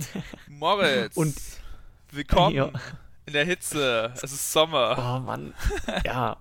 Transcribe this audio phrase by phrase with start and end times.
[0.48, 1.16] Moritz.
[1.16, 1.36] Und
[2.10, 2.70] willkommen Ja.
[3.26, 4.12] in der Hitze.
[4.14, 4.96] Es ist Sommer.
[4.98, 5.54] Oh Mann.
[6.04, 6.36] Ja.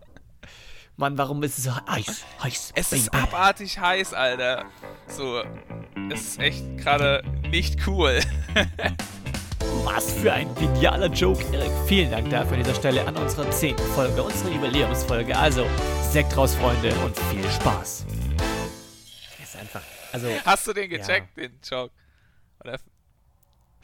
[0.97, 2.23] Mann, warum ist es so heiß?
[2.41, 2.71] Heiß.
[2.75, 3.23] Es ist Baby.
[3.23, 4.65] abartig heiß, Alter.
[5.07, 5.43] So,
[6.11, 8.21] es ist echt gerade nicht cool.
[9.83, 11.71] Was für ein genialer Joke, Erik.
[11.87, 13.77] Vielen Dank dafür an dieser Stelle an unsere 10.
[13.77, 15.37] Folge, unsere Jubiläumsfolge.
[15.37, 15.67] Also,
[16.01, 18.05] Sekt raus, Freunde, und viel Spaß.
[19.43, 19.81] Ist einfach.
[20.13, 21.93] Also, Hast du den gecheckt, den Joke?
[22.61, 22.79] Oder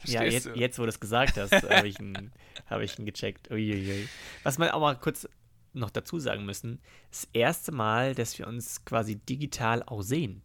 [0.04, 0.60] ja, verstehst jetzt, du?
[0.60, 2.32] jetzt, wo du es gesagt hast, habe ich, ihn-
[2.70, 3.50] hab ich ihn gecheckt.
[3.50, 4.08] Uiuiui.
[4.42, 5.28] Was wir auch mal kurz
[5.72, 10.42] noch dazu sagen müssen: Das erste Mal, dass wir uns quasi digital auch sehen.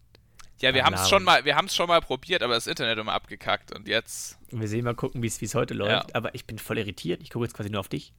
[0.59, 2.97] Ja, wir haben es schon mal, wir haben es schon mal probiert, aber das Internet
[2.97, 4.39] immer abgekackt und jetzt.
[4.49, 6.15] Wir sehen mal gucken, wie es heute läuft.
[6.15, 7.21] Aber ich bin voll irritiert.
[7.21, 8.11] Ich gucke jetzt quasi nur auf dich.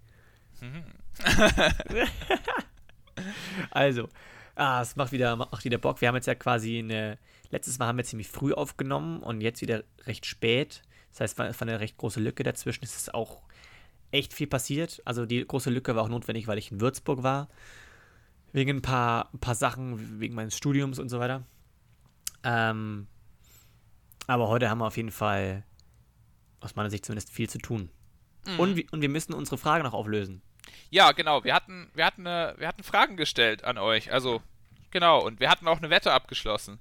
[3.70, 4.08] also,
[4.54, 6.00] ah, es macht wieder, macht wieder Bock.
[6.00, 7.18] Wir haben jetzt ja quasi eine.
[7.50, 10.82] Letztes Mal haben wir ziemlich früh aufgenommen und jetzt wieder recht spät.
[11.10, 12.84] Das heißt, es war eine recht große Lücke dazwischen.
[12.84, 13.42] Es ist auch
[14.10, 15.02] echt viel passiert.
[15.04, 17.48] Also die große Lücke war auch notwendig, weil ich in Würzburg war.
[18.52, 21.42] Wegen ein paar, ein paar Sachen, wegen meines Studiums und so weiter.
[22.44, 23.06] Ähm,
[24.26, 25.64] aber heute haben wir auf jeden Fall,
[26.60, 27.90] aus meiner Sicht zumindest, viel zu tun.
[28.56, 30.40] Und, wir- und wir müssen unsere Frage noch auflösen.
[30.90, 31.44] Ja, genau.
[31.44, 34.10] Wir hatten, wir hatten, äh, wir hatten Fragen gestellt an euch.
[34.12, 34.40] Also,
[34.90, 35.22] genau.
[35.22, 36.78] Und wir hatten auch eine Wette abgeschlossen.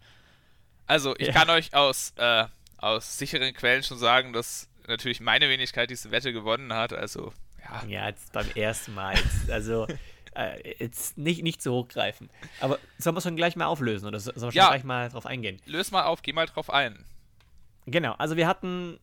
[0.85, 1.33] Also, ich Ja.
[1.33, 2.45] kann euch aus, äh,
[2.77, 6.93] aus sicheren Quellen schon sagen, dass natürlich meine Wenigkeit diese Wette gewonnen hat.
[6.93, 7.33] Also,
[7.63, 7.83] ja.
[7.87, 9.15] Ja, jetzt beim ersten Mal.
[9.15, 9.87] Jetzt, also,
[10.35, 12.29] äh, jetzt nicht, nicht zu hochgreifen.
[12.61, 14.69] Aber sollen wir es schon gleich mal auflösen oder so- sollen wir schon Ja.
[14.69, 15.59] gleich mal drauf eingehen?
[15.65, 17.03] Löse mal auf, geh mal drauf ein.
[17.85, 18.99] Genau, also wir hatten,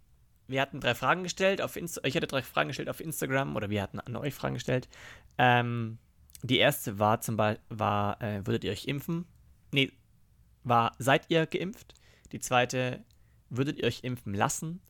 [0.47, 3.70] wir hatten drei Fragen gestellt auf Insta ich hatte drei Fragen gestellt auf Instagram oder
[3.70, 4.89] wir hatten an euch Fragen gestellt.
[5.39, 5.98] Ähm,
[6.42, 9.27] die erste war zum Beispiel, war, äh, würdet ihr euch impfen?
[9.72, 9.91] Nee,
[10.64, 11.95] war, seid ihr geimpft?
[12.33, 13.02] Die zweite,
[13.56, 14.80] würdet ihr euch impfen lassen?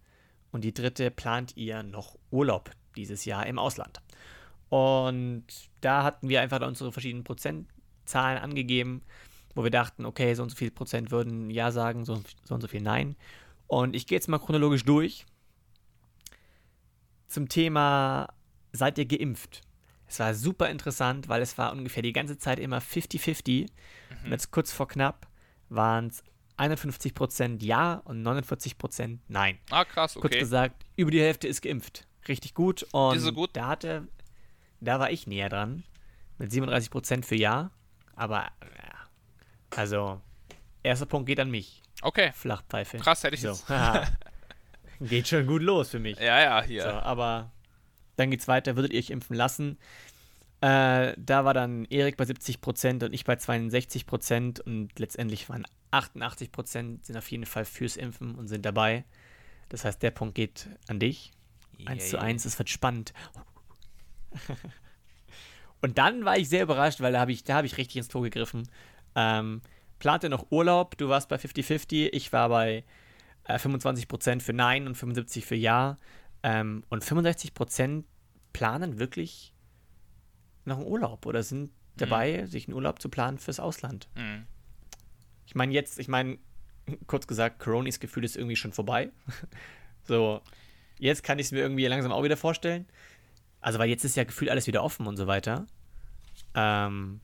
[0.50, 4.00] Und die dritte, plant ihr noch Urlaub dieses Jahr im Ausland?
[4.68, 5.44] Und
[5.80, 9.02] da hatten wir einfach unsere verschiedenen Prozentzahlen angegeben,
[9.54, 12.60] wo wir dachten, okay, so und so viel Prozent würden Ja sagen, so, so und
[12.60, 13.16] so viel Nein.
[13.66, 15.26] Und ich gehe jetzt mal chronologisch durch.
[17.26, 18.32] Zum Thema,
[18.72, 19.62] seid ihr geimpft?
[20.06, 23.68] Es war super interessant, weil es war ungefähr die ganze Zeit immer 50-50.
[24.24, 25.26] Und jetzt kurz vor knapp
[25.68, 26.22] waren es
[26.56, 29.58] 51% Ja und 49% Nein.
[29.70, 30.38] Ah, krass, Kurz okay.
[30.38, 32.06] gesagt, über die Hälfte ist geimpft.
[32.28, 32.86] Richtig gut.
[32.92, 33.50] Und Ist so gut?
[33.54, 34.08] da hatte,
[34.80, 35.84] da war ich näher dran.
[36.38, 37.70] Mit 37% für Ja.
[38.16, 39.08] Aber, ja.
[39.76, 40.20] Also,
[40.82, 41.82] erster Punkt geht an mich.
[42.02, 42.32] Okay.
[42.32, 42.98] Flachpfeife.
[42.98, 43.48] Krass, hätte ich so.
[43.48, 43.66] jetzt-.
[45.00, 46.18] Geht schon gut los für mich.
[46.18, 46.82] Ja, ja, hier.
[46.82, 47.50] So, aber
[48.16, 48.76] dann geht's weiter.
[48.76, 49.78] Würdet ihr euch impfen lassen?
[50.60, 55.66] Äh, da war dann Erik bei 70% und ich bei 62% und letztendlich waren
[55.98, 59.04] 88% sind auf jeden Fall fürs Impfen und sind dabei.
[59.68, 61.32] Das heißt, der Punkt geht an dich.
[61.86, 62.24] 1 zu Yay.
[62.24, 63.12] 1, es wird spannend.
[65.84, 68.08] Und dann war ich sehr überrascht, weil da habe ich, da hab ich richtig ins
[68.08, 68.66] Tor gegriffen.
[69.14, 69.60] Ähm,
[69.98, 72.84] plante noch Urlaub, du warst bei 50-50, ich war bei
[73.44, 75.98] äh, 25% für Nein und 75% für Ja.
[76.42, 78.04] Ähm, und 65%
[78.54, 79.52] planen wirklich
[80.64, 84.08] noch einen Urlaub oder sind dabei, sich einen Urlaub zu planen fürs Ausland.
[84.14, 84.46] Mhm.
[85.46, 86.38] Ich meine, jetzt, ich meine,
[87.06, 89.10] kurz gesagt, Coronis Gefühl ist irgendwie schon vorbei.
[90.04, 90.40] so,
[90.98, 92.86] jetzt kann ich es mir irgendwie langsam auch wieder vorstellen.
[93.60, 95.66] Also, weil jetzt ist ja gefühlt alles wieder offen und so weiter.
[96.54, 97.20] Ähm,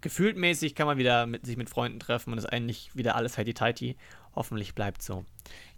[0.00, 3.36] gefühlt mäßig kann man wieder mit, sich mit Freunden treffen und ist eigentlich wieder alles
[3.38, 3.96] heidi tighty.
[4.34, 5.24] Hoffentlich bleibt so.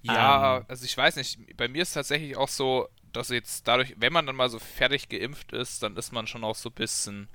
[0.02, 0.64] Ja, Ähm.
[0.68, 4.26] also ich weiß nicht, bei mir ist tatsächlich auch so, dass jetzt dadurch, wenn man
[4.26, 7.28] dann mal so fertig geimpft ist, dann ist man schon auch so ein bisschen,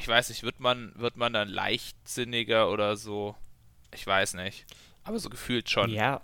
[0.00, 3.36] ich weiß nicht, wird man, wird man dann leichtsinniger oder so?
[3.94, 4.66] Ich weiß nicht.
[5.04, 5.90] Aber so gefühlt schon.
[5.90, 6.22] Ja,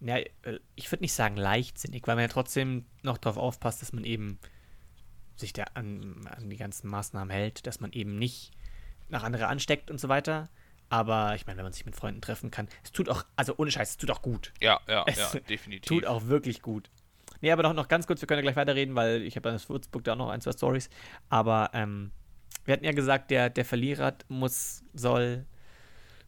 [0.00, 3.92] ja äh, ich würde nicht sagen leichtsinnig, weil man ja trotzdem noch darauf aufpasst, dass
[3.92, 4.38] man eben
[5.36, 8.52] sich da an, an die ganzen Maßnahmen hält, dass man eben nicht
[9.08, 10.48] nach andere ansteckt und so weiter.
[10.88, 13.70] Aber ich meine, wenn man sich mit Freunden treffen kann, es tut auch, also ohne
[13.70, 14.52] Scheiß, es tut auch gut.
[14.60, 15.88] Ja, ja, Es ja, definitiv.
[15.88, 16.90] Tut auch wirklich gut.
[17.40, 19.68] Nee, aber noch, noch ganz kurz, wir können ja gleich weiterreden, weil ich habe das
[19.68, 20.88] Würzburg da auch noch ein, zwei Stories.
[21.28, 22.12] Aber ähm,
[22.66, 25.46] wir hatten ja gesagt, der, der Verlierer muss, soll,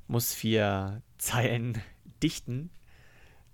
[0.07, 1.83] muss vier Zeilen
[2.23, 2.71] dichten.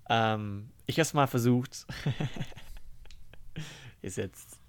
[0.09, 1.87] Ähm, ich habe es mal versucht.
[4.03, 4.61] Ist jetzt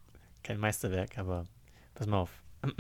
[0.44, 1.46] kein Meisterwerk, aber
[1.94, 2.32] pass mal auf.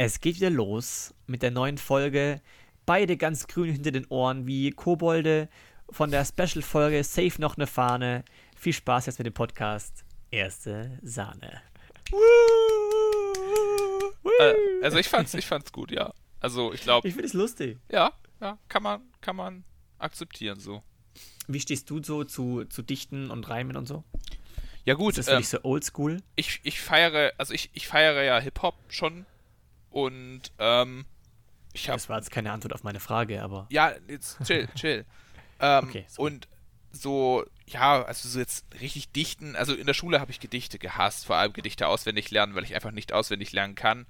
[0.00, 2.40] Es geht wieder los mit der neuen Folge.
[2.86, 5.48] Beide ganz grün hinter den Ohren wie Kobolde
[5.90, 8.24] von der Special-Folge Safe noch eine Fahne.
[8.56, 10.04] Viel Spaß jetzt mit dem Podcast.
[10.30, 11.62] Erste Sahne.
[14.40, 16.12] Äh, also ich fand's, ich fand's gut, ja.
[16.40, 17.78] Also ich glaube, Ich finde es lustig.
[17.90, 19.64] ja, ja, kann man, kann man
[19.98, 20.82] akzeptieren so.
[21.48, 24.04] wie stehst du so zu, zu Dichten und Reimen und so?
[24.84, 26.22] Ja gut, ist das ähm, so oldschool?
[26.36, 29.26] Ich, ich feiere, also ich, ich feiere ja Hip-Hop schon
[29.90, 31.04] und ähm,
[31.72, 31.96] ich habe...
[31.96, 33.66] Das war jetzt keine Antwort auf meine Frage, aber...
[33.70, 35.04] Ja, jetzt chill, chill.
[35.60, 36.48] ähm, okay, und
[36.92, 41.26] so, ja, also so jetzt richtig dichten, also in der Schule habe ich Gedichte gehasst,
[41.26, 44.06] vor allem Gedichte auswendig lernen, weil ich einfach nicht auswendig lernen kann.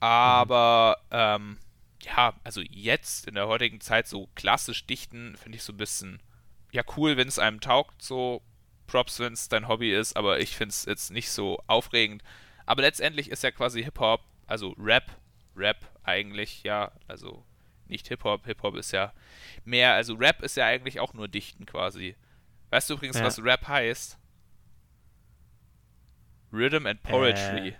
[0.00, 1.16] Aber, mhm.
[1.16, 1.58] ähm,
[2.02, 6.20] ja, also jetzt in der heutigen Zeit so klassisch dichten, finde ich so ein bisschen,
[6.72, 8.42] ja, cool, wenn es einem taugt, so
[8.86, 12.22] Props, wenn es dein Hobby ist, aber ich finde es jetzt nicht so aufregend.
[12.66, 15.16] Aber letztendlich ist ja quasi Hip-Hop, also Rap,
[15.56, 17.44] Rap eigentlich, ja, also
[17.92, 18.44] nicht Hip-Hop.
[18.46, 19.12] Hip-Hop ist ja
[19.64, 22.16] mehr, also Rap ist ja eigentlich auch nur Dichten quasi.
[22.70, 23.24] Weißt du übrigens, ja.
[23.24, 24.18] was Rap heißt?
[26.52, 27.68] Rhythm and Poetry.
[27.68, 27.74] Äh.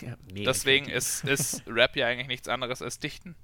[0.00, 3.36] Ja, Deswegen ist, ist Rap ja eigentlich nichts anderes als Dichten.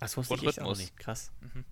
[0.00, 0.78] Das wusste und ich Rhythmus.
[0.78, 0.96] auch nicht.
[0.98, 1.32] Krass.
[1.40, 1.64] Mhm.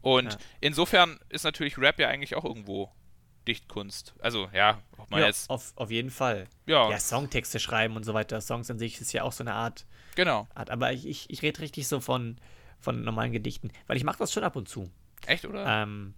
[0.00, 0.38] Und ja.
[0.60, 2.92] insofern ist natürlich Rap ja eigentlich auch irgendwo
[3.46, 4.14] Dichtkunst.
[4.20, 5.48] Also, ja, ob man ja, jetzt.
[5.48, 6.46] Auf, auf jeden Fall.
[6.66, 6.90] Ja.
[6.90, 6.98] ja.
[6.98, 8.40] Songtexte schreiben und so weiter.
[8.40, 9.86] Songs an sich ist ja auch so eine Art.
[10.18, 10.48] Genau.
[10.52, 12.38] Art, aber ich, ich, ich rede richtig so von,
[12.80, 14.90] von normalen Gedichten, weil ich mache das schon ab und zu.
[15.26, 15.64] Echt, oder?
[15.64, 16.12] Ähm,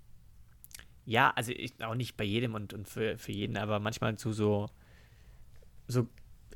[1.04, 4.32] ja, also ich, auch nicht bei jedem und, und für, für jeden, aber manchmal zu
[4.32, 4.70] so,
[5.86, 6.08] so,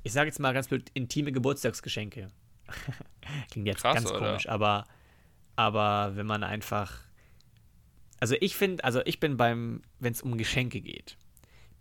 [0.02, 2.28] ich sage jetzt mal ganz blöd, intime Geburtstagsgeschenke.
[3.50, 4.20] Klingt jetzt Krass, ganz oder?
[4.20, 4.86] komisch, aber,
[5.54, 7.04] aber wenn man einfach
[8.20, 11.18] also ich finde, also ich bin beim, wenn es um Geschenke geht,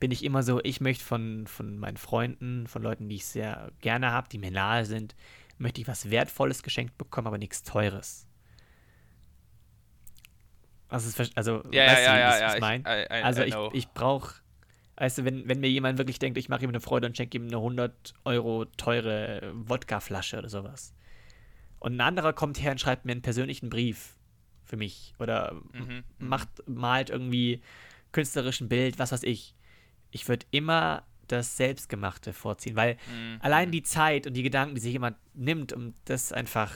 [0.01, 3.71] bin ich immer so, ich möchte von, von meinen Freunden, von Leuten, die ich sehr
[3.79, 5.15] gerne habe, die mir nahe sind,
[5.57, 8.27] möchte ich was Wertvolles geschenkt bekommen, aber nichts Teures.
[10.89, 12.85] Also, also ja, weißt ja, du, ja, ja, ich mein?
[12.85, 14.35] Also ich, ich brauche,
[14.97, 17.37] weißt du, wenn, wenn mir jemand wirklich denkt, ich mache ihm eine Freude und schenke
[17.37, 20.93] ihm eine 100 Euro teure Wodkaflasche oder sowas.
[21.79, 24.15] Und ein anderer kommt her und schreibt mir einen persönlichen Brief
[24.65, 27.61] für mich oder mhm, mhm, macht, malt irgendwie
[28.11, 29.55] künstlerisch ein Bild, was weiß ich.
[30.11, 33.37] Ich würde immer das Selbstgemachte vorziehen, weil mhm.
[33.39, 36.71] allein die Zeit und die Gedanken, die sich jemand nimmt, um das einfach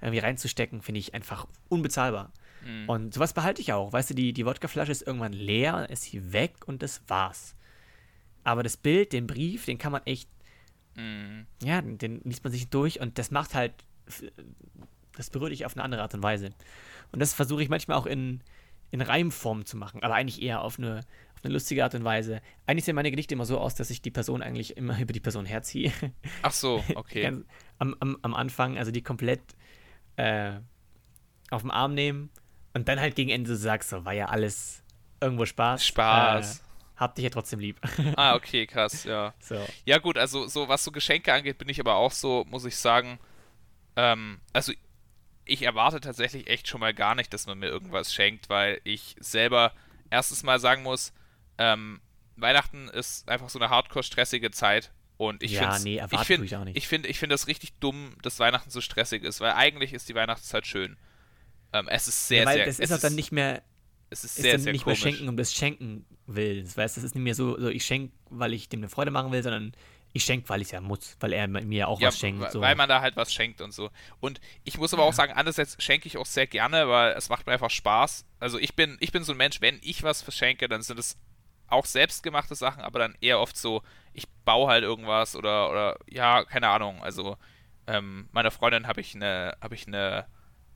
[0.00, 2.32] irgendwie reinzustecken, finde ich einfach unbezahlbar.
[2.64, 2.88] Mhm.
[2.88, 3.92] Und sowas behalte ich auch.
[3.92, 7.54] Weißt du, die, die Wodkaflasche ist irgendwann leer, ist sie weg und das war's.
[8.42, 10.28] Aber das Bild, den Brief, den kann man echt,
[10.96, 11.46] mhm.
[11.62, 13.72] ja, den liest man sich durch und das macht halt,
[15.16, 16.50] das berührt dich auf eine andere Art und Weise.
[17.12, 18.42] Und das versuche ich manchmal auch in,
[18.90, 21.00] in Reimform zu machen, aber eigentlich eher auf eine,
[21.44, 22.40] eine lustige Art und Weise.
[22.66, 25.20] Eigentlich sehen meine Gedichte immer so aus, dass ich die Person eigentlich immer über die
[25.20, 25.92] Person herziehe.
[26.42, 27.22] Ach so, okay.
[27.22, 27.46] Ganz,
[27.78, 29.40] am, am, am Anfang, also die komplett
[30.16, 30.52] äh,
[31.50, 32.30] auf den Arm nehmen
[32.72, 34.82] und dann halt gegen Ende so sagst, so war ja alles
[35.20, 35.86] irgendwo Spaß.
[35.86, 36.58] Spaß.
[36.58, 36.60] Äh,
[36.96, 37.80] hab dich ja trotzdem lieb.
[38.16, 39.34] ah, okay, krass, ja.
[39.40, 39.64] So.
[39.84, 42.76] Ja, gut, also so was so Geschenke angeht, bin ich aber auch so, muss ich
[42.76, 43.18] sagen,
[43.96, 44.72] ähm, also
[45.44, 49.16] ich erwarte tatsächlich echt schon mal gar nicht, dass man mir irgendwas schenkt, weil ich
[49.18, 49.72] selber
[50.10, 51.12] erstens mal sagen muss,
[51.58, 52.00] ähm,
[52.36, 54.92] Weihnachten ist einfach so eine hardcore-stressige Zeit.
[55.16, 58.40] Und ich ja, nee, ich finde ich, ich finde ich finde das richtig dumm, dass
[58.40, 60.96] Weihnachten so stressig ist, weil eigentlich ist die Weihnachtszeit schön.
[61.72, 62.66] Ähm, es ist sehr, ja, weil sehr.
[62.66, 63.62] Das ist auch dann nicht mehr.
[64.10, 65.04] Es ist sehr, ist sehr nicht komisch.
[65.04, 66.76] mehr schenken um das Schenken willst.
[66.76, 69.30] Weißt, das ist nicht mehr so, so ich schenke, weil ich dem eine Freude machen
[69.30, 69.72] will, sondern
[70.12, 72.50] ich schenke, weil ich es ja muss, weil er mir auch ja, was schenkt.
[72.52, 72.60] So.
[72.60, 73.90] Weil man da halt was schenkt und so.
[74.20, 75.08] Und ich muss aber ja.
[75.08, 78.24] auch sagen, andererseits schenke ich auch sehr gerne, weil es macht mir einfach Spaß.
[78.38, 81.16] Also ich bin, ich bin so ein Mensch, wenn ich was verschenke, dann sind es
[81.74, 86.44] auch selbstgemachte Sachen, aber dann eher oft so, ich baue halt irgendwas oder, oder ja,
[86.44, 87.02] keine Ahnung.
[87.02, 87.36] Also
[87.86, 90.26] ähm, meiner Freundin habe ich eine, habe ich eine,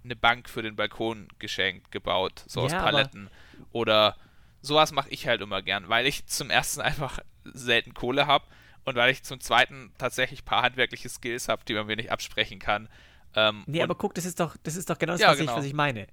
[0.05, 3.31] eine Bank für den Balkon geschenkt, gebaut, so aus Paletten.
[3.73, 4.17] Oder
[4.61, 8.45] sowas mache ich halt immer gern, weil ich zum ersten einfach selten Kohle habe
[8.85, 12.13] und weil ich zum Zweiten tatsächlich ein paar handwerkliche Skills habe, die man mir nicht
[12.13, 12.89] absprechen kann.
[13.35, 15.53] Ähm, nee, aber guck, das ist doch, das ist doch genau das, ja, was, genau.
[15.53, 16.07] Ich, was ich meine.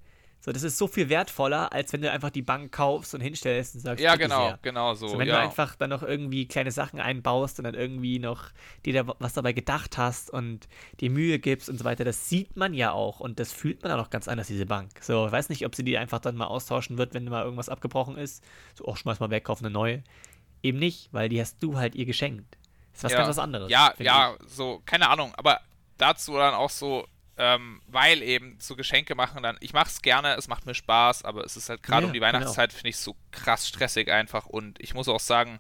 [0.46, 3.74] So, das ist so viel wertvoller, als wenn du einfach die Bank kaufst und hinstellst
[3.74, 4.60] und sagst, ja, genau, sehr.
[4.62, 5.08] genau so.
[5.08, 5.38] so wenn ja.
[5.38, 8.52] du einfach dann noch irgendwie kleine Sachen einbaust und dann irgendwie noch
[8.86, 10.68] dir da was dabei gedacht hast und
[11.00, 13.90] dir Mühe gibst und so weiter, das sieht man ja auch und das fühlt man
[13.90, 14.92] dann auch ganz anders, diese Bank.
[15.02, 17.68] So, ich weiß nicht, ob sie die einfach dann mal austauschen wird, wenn mal irgendwas
[17.68, 18.44] abgebrochen ist.
[18.76, 20.04] So, oh, schmeiß mal weg, kauf eine neue.
[20.62, 22.60] Eben nicht, weil die hast du halt ihr geschenkt.
[22.92, 23.18] Das ist was ja.
[23.18, 23.72] ganz was anderes.
[23.72, 24.48] Ja, ja, ich.
[24.52, 25.62] so, keine Ahnung, aber
[25.98, 30.36] dazu dann auch so, ähm, weil eben so Geschenke machen dann, ich mache es gerne,
[30.36, 32.78] es macht mir Spaß, aber es ist halt gerade ja, um die Weihnachtszeit, genau.
[32.78, 35.60] finde ich so krass stressig einfach und ich muss auch sagen,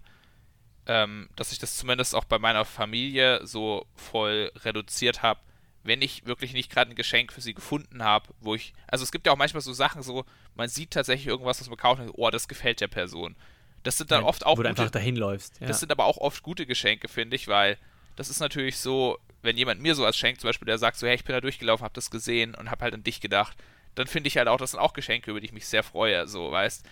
[0.88, 5.39] ähm, dass ich das zumindest auch bei meiner Familie so voll reduziert habe,
[5.84, 9.12] wenn ich wirklich nicht gerade ein Geschenk für sie gefunden habe, wo ich, also es
[9.12, 12.12] gibt ja auch manchmal so Sachen so, man sieht tatsächlich irgendwas, was man kauft und
[12.13, 13.36] oh, das gefällt der Person.
[13.84, 14.58] Das sind dann ja, oft auch.
[14.58, 15.62] Wo du einfach dahin läufst.
[15.62, 15.67] Ja.
[15.67, 17.77] Das sind aber auch oft gute Geschenke, finde ich, weil
[18.15, 21.16] das ist natürlich so, wenn jemand mir sowas schenkt, zum Beispiel, der sagt so, hey,
[21.16, 23.56] ich bin da durchgelaufen, hab das gesehen und hab halt an dich gedacht,
[23.96, 26.28] dann finde ich halt auch, das sind auch Geschenke, über die ich mich sehr freue,
[26.28, 26.86] so, weißt.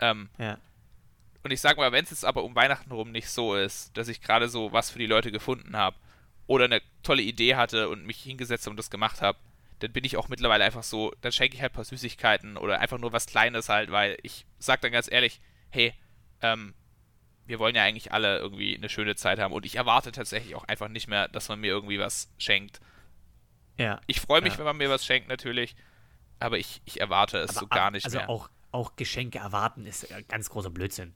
[0.00, 0.58] Ähm, Ja.
[1.42, 4.08] und ich sag mal, wenn es jetzt aber um Weihnachten rum nicht so ist, dass
[4.08, 5.96] ich gerade so was für die Leute gefunden habe
[6.46, 9.38] oder eine tolle Idee hatte und mich hingesetzt und das gemacht habe,
[9.80, 12.80] dann bin ich auch mittlerweile einfach so, dann schenke ich halt ein paar Süßigkeiten oder
[12.80, 15.40] einfach nur was Kleines halt, weil ich sag dann ganz ehrlich,
[15.70, 15.94] hey,
[16.42, 16.74] ähm,
[17.48, 20.64] wir wollen ja eigentlich alle irgendwie eine schöne Zeit haben und ich erwarte tatsächlich auch
[20.64, 22.80] einfach nicht mehr, dass man mir irgendwie was schenkt.
[23.76, 24.00] Ja.
[24.06, 24.58] Ich freue mich, Ja.
[24.60, 25.74] wenn man mir was schenkt, natürlich,
[26.40, 28.28] aber ich, ich erwarte es Aber so gar nicht also mehr.
[28.28, 31.14] auch auch Geschenke erwarten ist ganz großer Blödsinn.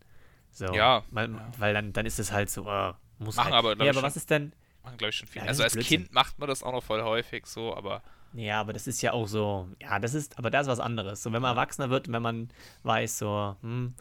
[0.51, 1.51] So, Ja, Weil, ja.
[1.59, 3.55] weil dann, dann ist es halt so, äh, muss Machen halt.
[3.65, 4.03] aber, ja, aber schon.
[4.03, 4.53] was ist denn?
[4.83, 5.43] Machen, glaube ich, schon viel.
[5.43, 6.05] Ja, also als Blödsinn.
[6.05, 9.13] Kind macht man das auch noch voll häufig so, aber Ja, aber das ist ja
[9.13, 11.23] auch so, ja, das ist, aber das ist was anderes.
[11.23, 12.49] So, wenn man Erwachsener wird wenn man
[12.85, 13.95] weiß, so, hm,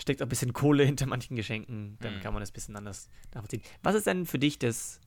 [0.00, 2.20] steckt auch ein bisschen Kohle hinter manchen Geschenken, dann Mhm.
[2.20, 3.62] kann man das ein bisschen anders nachvollziehen.
[3.82, 5.00] Was ist denn für dich das,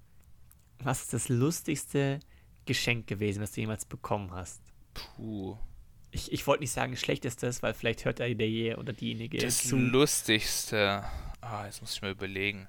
[0.80, 2.20] was ist das lustigste
[2.66, 4.62] Geschenk gewesen, das du jemals bekommen hast?
[4.94, 5.58] puh.
[6.12, 9.76] Ich, ich wollte nicht sagen schlechtestes, weil vielleicht hört der der oder diejenige Das zu.
[9.78, 11.04] Lustigste.
[11.42, 12.68] Ah, jetzt muss ich mal überlegen.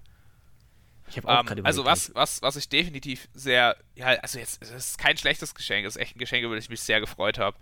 [1.07, 4.38] Ich habe auch Ähm, gerade also überlegt, was, was, was ich definitiv sehr, ja, also
[4.38, 6.81] jetzt, es ist kein schlechtes Geschenk, es ist echt ein Geschenk, über das ich mich
[6.81, 7.59] sehr gefreut habe.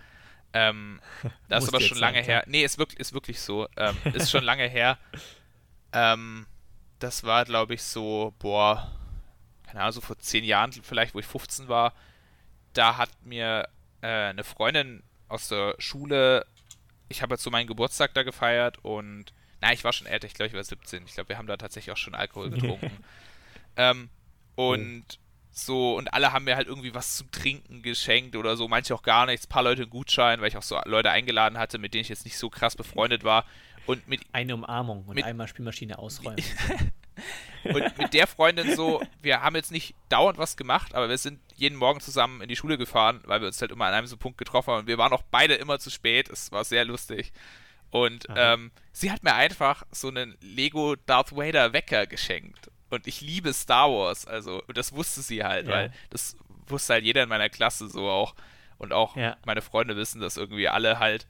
[0.54, 1.00] Ähm,
[1.48, 2.44] das ist aber schon lange sagen, her.
[2.46, 3.68] Nee, ist wirklich, ist wirklich so.
[3.76, 4.98] Ähm, ist schon lange her.
[5.92, 6.46] Ähm,
[6.98, 8.90] das war, glaube ich, so, boah,
[9.66, 11.94] keine Ahnung, so vor zehn Jahren vielleicht, wo ich 15 war.
[12.74, 13.68] Da hat mir
[14.02, 16.46] äh, eine Freundin aus der Schule,
[17.08, 20.34] ich habe jetzt so meinen Geburtstag da gefeiert und, na, ich war schon älter, ich
[20.34, 21.04] glaube, ich war 17.
[21.06, 22.90] Ich glaube, wir haben da tatsächlich auch schon Alkohol getrunken.
[23.76, 24.10] ähm,
[24.54, 25.18] und
[25.52, 29.02] so, und alle haben mir halt irgendwie was zum Trinken geschenkt oder so, manche auch
[29.02, 32.02] gar nichts, paar Leute einen Gutschein, weil ich auch so Leute eingeladen hatte, mit denen
[32.02, 33.44] ich jetzt nicht so krass befreundet war.
[33.86, 36.42] Und mit eine Umarmung und mit- einmal Spielmaschine ausräumen.
[37.64, 41.38] Und mit der Freundin so, wir haben jetzt nicht dauernd was gemacht, aber wir sind
[41.54, 44.16] jeden Morgen zusammen in die Schule gefahren, weil wir uns halt immer an einem so
[44.16, 44.80] Punkt getroffen haben.
[44.80, 46.28] Und wir waren auch beide immer zu spät.
[46.28, 47.32] Es war sehr lustig.
[47.90, 52.70] Und ähm, sie hat mir einfach so einen Lego Darth Vader Wecker geschenkt.
[52.92, 55.72] Und ich liebe Star Wars, also, und das wusste sie halt, Ja.
[55.74, 58.34] weil das wusste halt jeder in meiner Klasse so auch.
[58.78, 59.36] Und auch Ja.
[59.46, 61.26] meine Freunde wissen das irgendwie alle halt.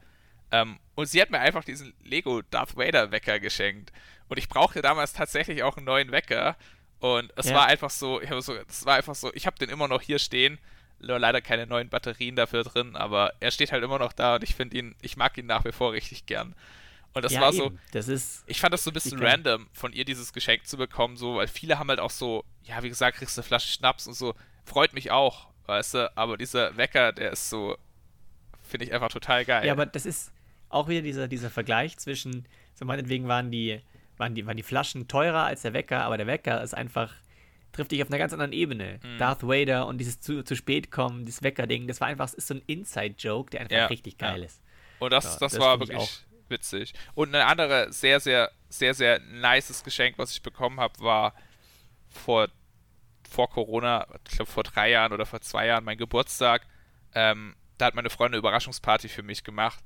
[0.51, 3.93] Ähm, und sie hat mir einfach diesen Lego Darth Vader Wecker geschenkt.
[4.29, 6.57] Und ich brauchte damals tatsächlich auch einen neuen Wecker.
[7.01, 7.55] Und es Ja.
[7.57, 10.03] war einfach so, ich habe so, es war einfach so, ich habe den immer noch
[10.03, 10.59] hier stehen.
[10.99, 14.55] Leider keine neuen Batterien dafür drin, aber er steht halt immer noch da und ich
[14.55, 16.55] finde ihn, ich mag ihn nach wie vor richtig gern.
[17.15, 17.79] Und das ja, war so, eben.
[17.93, 18.43] Das ist.
[18.47, 21.47] ich fand das so ein bisschen random, von ihr dieses Geschenk zu bekommen, so, weil
[21.47, 24.35] viele haben halt auch so, ja, wie gesagt, kriegst du eine Flasche Schnaps und so,
[24.65, 27.77] freut mich auch, weißt du, aber dieser Wecker, der ist so,
[28.63, 29.67] finde ich einfach total geil.
[29.67, 30.33] Ja, aber das ist
[30.71, 33.81] auch wieder dieser, dieser Vergleich zwischen, so meinetwegen waren die,
[34.17, 37.13] waren, die, waren die Flaschen teurer als der Wecker, aber der Wecker ist einfach,
[37.73, 39.01] trifft dich auf einer ganz anderen Ebene.
[39.03, 39.19] Mhm.
[39.19, 42.55] Darth Vader und dieses zu, zu spät kommen, dieses Wecker-Ding, das war einfach, ist so
[42.55, 44.47] ein Inside-Joke, der einfach Ja, richtig geil ja.
[44.47, 44.63] ist.
[44.99, 46.95] Und das, Ja, das, das war wirklich witzig.
[47.15, 51.35] Und ein anderes sehr, sehr, sehr, sehr nices Geschenk, was ich bekommen habe, war
[52.09, 52.47] vor,
[53.29, 56.67] vor Corona, ich glaube vor drei Jahren oder vor zwei Jahren, mein Geburtstag.
[57.15, 59.83] Ähm, da hat meine Freundin eine Überraschungsparty für mich gemacht.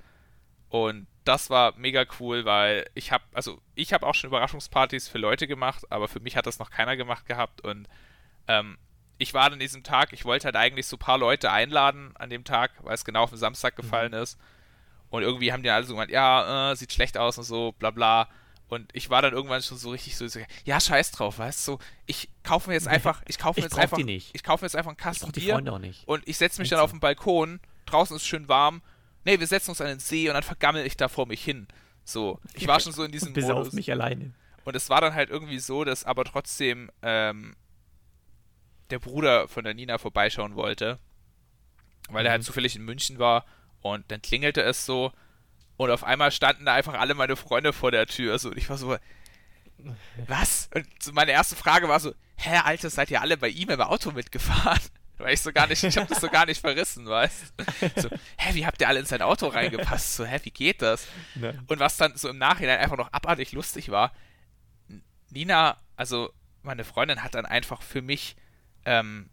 [0.69, 5.19] Und das war mega cool, weil ich habe, also ich habe auch schon Überraschungspartys für
[5.19, 7.61] Leute gemacht, aber für mich hat das noch keiner gemacht gehabt.
[7.63, 7.89] Und
[8.49, 8.77] ähm,
[9.19, 12.31] ich war an diesem Tag, ich wollte halt eigentlich so ein paar Leute einladen an
[12.31, 14.39] dem Tag, weil es genau auf den Samstag gefallen ist.
[15.11, 17.91] Und irgendwie haben die alle so gemeint, ja, äh, sieht schlecht aus und so, bla
[17.91, 18.29] bla.
[18.69, 21.79] Und ich war dann irgendwann schon so richtig so, so ja, scheiß drauf, weißt du,
[22.07, 24.31] ich kaufe mir jetzt einfach, ich kaufe mir Ich jetzt einfach, die nicht.
[24.35, 25.63] ich kaufe mir jetzt einfach einen Kasten Bier
[26.07, 26.85] und ich setze mich dann so.
[26.85, 28.83] auf den Balkon, draußen ist schön warm,
[29.25, 31.69] nee, wir setzen uns an den See und dann vergammel ich da vor mich hin.
[32.05, 33.73] So, ich war schon so in diesem Bis auf Modus.
[33.73, 34.33] mich alleine.
[34.65, 37.55] Und es war dann halt irgendwie so, dass aber trotzdem ähm,
[38.91, 40.99] der Bruder von der Nina vorbeischauen wollte,
[42.11, 42.47] weil er halt Mhm.
[42.47, 43.45] zufällig in München war
[43.93, 45.13] und dann klingelte es so
[45.77, 48.69] und auf einmal standen da einfach alle meine Freunde vor der Tür so und ich
[48.71, 48.97] war so,
[50.27, 50.71] was?
[50.75, 53.81] Und so meine erste Frage war so, hä, Alter, seid ihr alle bei ihm im
[53.81, 54.81] Auto mitgefahren?
[55.19, 57.55] Weil ich so gar nicht, ich habe das so gar nicht verrissen, weißt
[57.97, 60.17] So, hä, wie habt ihr alle in sein Auto reingepasst?
[60.17, 61.07] So, hä, wie geht das?
[61.35, 61.59] Ne?
[61.69, 64.13] Und was dann so im Nachhinein einfach noch abartig lustig war,
[65.31, 68.37] Nina, also meine Freundin hat dann einfach für mich
[68.85, 69.31] ähm,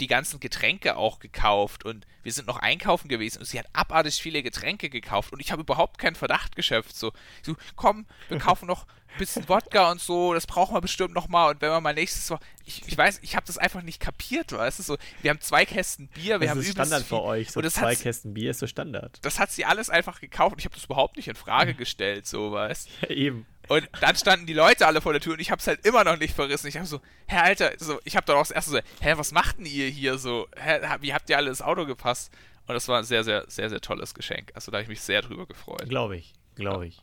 [0.00, 4.20] die ganzen Getränke auch gekauft und wir sind noch einkaufen gewesen und sie hat abartig
[4.20, 6.96] viele Getränke gekauft und ich habe überhaupt keinen Verdacht geschöpft.
[6.96, 11.14] So, so komm, wir kaufen noch ein bisschen Wodka und so, das brauchen wir bestimmt
[11.14, 13.82] noch mal und wenn wir mal nächstes Mal, ich, ich weiß, ich habe das einfach
[13.82, 17.02] nicht kapiert, weißt du, so, wir haben zwei Kästen Bier, wir Das haben ist Standard
[17.04, 17.50] für euch.
[17.50, 19.18] So zwei Kästen Bier ist so Standard.
[19.22, 22.26] das hat sie alles einfach gekauft und ich habe das überhaupt nicht in Frage gestellt,
[22.26, 23.46] so, weißt Ja, eben.
[23.70, 26.18] Und dann standen die Leute alle vor der Tür und ich hab's halt immer noch
[26.18, 26.66] nicht verrissen.
[26.66, 29.30] Ich hab so, hä, Alter, so, ich hab dann auch das erste so, hä, was
[29.30, 30.48] macht denn ihr hier so?
[30.56, 32.32] Hä, wie habt ihr alle ins Auto gepasst?
[32.66, 34.50] Und das war ein sehr, sehr, sehr, sehr tolles Geschenk.
[34.54, 35.88] Also da habe ich mich sehr drüber gefreut.
[35.88, 37.00] Glaube ich, glaube ich.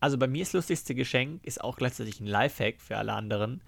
[0.00, 3.60] Also bei mir das lustigste Geschenk ist auch gleichzeitig ein Lifehack für alle anderen,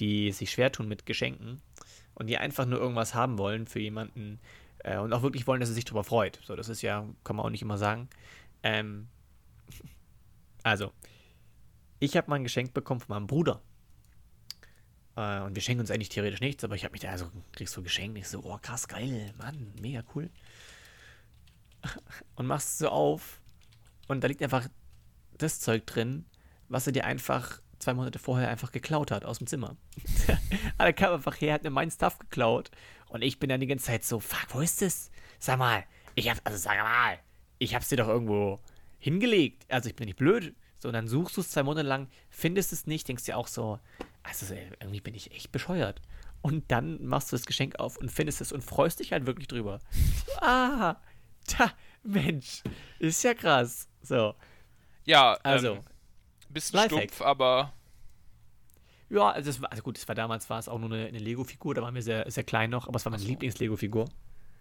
[0.00, 1.60] die sich schwer tun mit Geschenken
[2.14, 4.40] und die einfach nur irgendwas haben wollen für jemanden
[4.78, 6.40] äh, und auch wirklich wollen, dass er sich darüber freut.
[6.46, 8.08] So, das ist ja, kann man auch nicht immer sagen.
[8.62, 9.08] Ähm,
[10.62, 10.90] also,
[11.98, 13.62] ich habe mal ein Geschenk bekommen von meinem Bruder.
[15.16, 17.76] Äh, und wir schenken uns eigentlich theoretisch nichts, aber ich habe mich da, also kriegst
[17.76, 20.30] du ein Geschenk, ich so, oh krass, geil, Mann, mega cool.
[22.36, 23.40] Und machst es so auf
[24.06, 24.68] und da liegt einfach
[25.38, 26.26] das Zeug drin,
[26.68, 29.76] was er dir einfach zwei Monate vorher einfach geklaut hat aus dem Zimmer.
[30.78, 32.70] er kam einfach her, hat mir meinen Stuff geklaut
[33.08, 35.10] und ich bin dann die ganze Zeit so, fuck, wo ist das?
[35.38, 35.84] Sag mal,
[36.14, 37.18] ich hab, also sag mal,
[37.58, 38.60] ich hab's dir doch irgendwo
[38.98, 39.66] hingelegt.
[39.68, 40.54] Also ich bin nicht blöd.
[40.84, 43.48] So, und dann suchst du es zwei Monate lang, findest es nicht, denkst dir auch
[43.48, 43.78] so,
[44.22, 46.02] also irgendwie bin ich echt bescheuert.
[46.42, 49.48] Und dann machst du das Geschenk auf und findest es und freust dich halt wirklich
[49.48, 49.78] drüber.
[50.42, 50.96] ah,
[51.56, 51.72] da,
[52.02, 52.62] Mensch,
[52.98, 53.88] ist ja krass.
[54.02, 54.34] So.
[55.06, 55.76] Ja, also.
[55.76, 55.80] Ähm,
[56.50, 57.04] bisschen Lifehack.
[57.04, 57.72] stumpf, aber.
[59.08, 61.18] Ja, also, das war, also gut, es war damals war es auch nur eine, eine
[61.18, 63.28] Lego-Figur, da waren wir sehr, sehr klein noch, aber es war meine so.
[63.30, 64.04] Lieblings-Lego-Figur.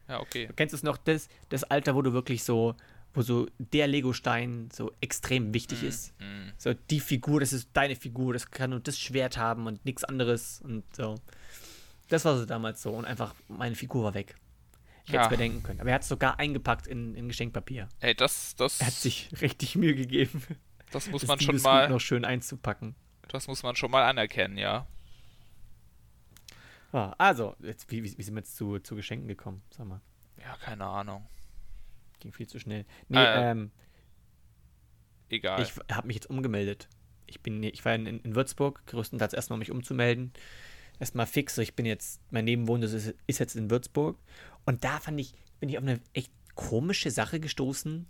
[0.08, 0.48] Ja, okay.
[0.48, 2.75] Du kennst es noch, das, das Alter, wo du wirklich so,
[3.13, 6.20] wo so der Lego-Stein so extrem wichtig mm, ist.
[6.20, 6.50] Mm.
[6.58, 10.03] So die Figur, das ist deine Figur, das kann nur das Schwert haben und nichts
[10.03, 11.15] anderes und so.
[12.10, 14.36] Das war so damals so und einfach meine Figur war weg.
[15.05, 15.20] Ich ja.
[15.20, 15.79] hätte es bedenken können.
[15.82, 17.89] Aber er hat es sogar eingepackt in, in Geschenkpapier.
[18.00, 18.79] Ey, das, das.
[18.79, 20.43] Er hat sich richtig Mühe gegeben.
[20.91, 21.89] Das muss das man schon mal.
[21.89, 22.96] noch schön einzupacken.
[23.27, 24.88] Das muss man schon mal anerkennen, ja.
[26.91, 29.63] Ah, also, jetzt, wie, wie, wie, sind wir jetzt zu, zu Geschenken gekommen?
[29.72, 30.01] Sag mal.
[30.39, 31.27] Ja, keine Ahnung.
[32.24, 32.86] Ging viel zu schnell.
[33.10, 33.72] Nee, äh, ähm.
[35.30, 35.62] Egal.
[35.62, 36.88] Ich habe mich jetzt umgemeldet.
[37.27, 40.32] Ich bin, ich war in, in Würzburg, größtenteils erstmal, um mich umzumelden.
[41.00, 44.18] Erstmal fix, ich bin jetzt, mein Nebenwohnsitz ist, ist jetzt in Würzburg.
[44.65, 48.08] Und da fand ich, bin ich auf eine echt komische Sache gestoßen,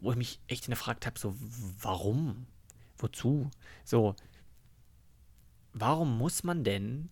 [0.00, 1.36] wo ich mich echt hinterfragt habe, so,
[1.82, 2.46] warum?
[2.96, 3.50] Wozu?
[3.84, 4.16] So,
[5.74, 7.10] warum muss man denn,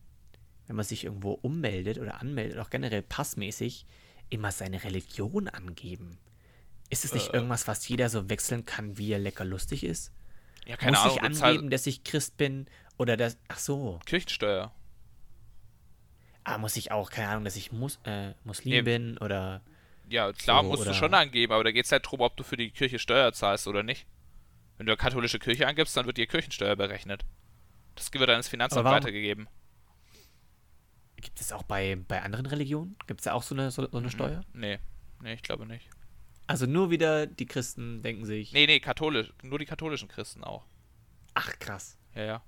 [0.67, 3.85] wenn man sich irgendwo ummeldet oder anmeldet, auch generell passmäßig,
[4.31, 6.17] immer seine Religion angeben?
[6.91, 10.13] Ist es nicht äh, irgendwas, was jeder so wechseln kann, wie er lecker lustig ist?
[10.67, 11.29] Ja, keine muss Ahnung.
[11.29, 14.01] Muss ich angeben, dass ich Christ bin oder das, ach so.
[14.07, 14.73] Kirchensteuer.
[16.45, 18.83] Ah, muss ich auch, keine Ahnung, dass ich Mus äh, Muslim nee.
[18.83, 19.63] bin oder
[20.09, 22.45] ja, klar so, musst du schon angeben, aber da geht es halt darum, ob du
[22.45, 24.07] für die Kirche Steuer zahlst oder nicht.
[24.79, 27.25] Wenn du eine katholische Kirche angibst, dann wird dir Kirchensteuer berechnet.
[27.95, 29.49] Das wird dann ins Finanzamt weitergegeben.
[31.17, 32.97] Gibt es auch bei, bei anderen Religionen?
[33.07, 34.11] Gibt es da auch so eine, so, so eine mhm.
[34.11, 34.41] Steuer?
[34.53, 34.79] Nee.
[35.21, 35.89] Nee, ich glaube nicht.
[36.49, 38.53] Also nur wieder die Christen denken sich.
[38.53, 39.33] Nee, nee, katholisch.
[39.43, 40.67] Nur die katholischen Christen auch.
[41.35, 41.97] Ach, krass.
[42.15, 42.43] Ja, ja.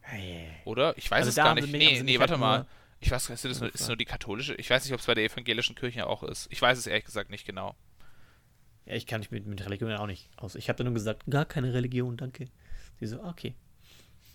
[0.00, 0.48] Hey.
[0.64, 0.96] Oder?
[0.96, 1.70] Ich weiß also es gar nicht.
[1.70, 2.66] Nee, nee, warte halt mal.
[3.00, 4.54] Ich weiß, ist, das nur, ist nur die katholische?
[4.54, 6.48] Ich weiß nicht, ob es bei der evangelischen Kirche auch ist.
[6.50, 7.76] Ich weiß es ehrlich gesagt nicht genau.
[8.86, 10.54] Ja, ich kann mich mit, mit Religion auch nicht aus.
[10.54, 12.46] Ich habe da nur gesagt, gar keine Religion, danke.
[12.98, 13.54] Sie so, okay.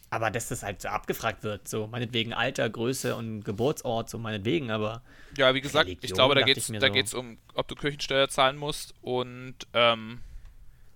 [0.10, 4.72] Aber dass das halt so abgefragt wird, so meinetwegen Alter, Größe und Geburtsort, so meinetwegen,
[4.72, 5.02] aber.
[5.38, 7.20] Ja, wie gesagt, Religion, ich glaube, da geht es da so.
[7.20, 10.22] um, ob du Kirchensteuer zahlen musst und ähm,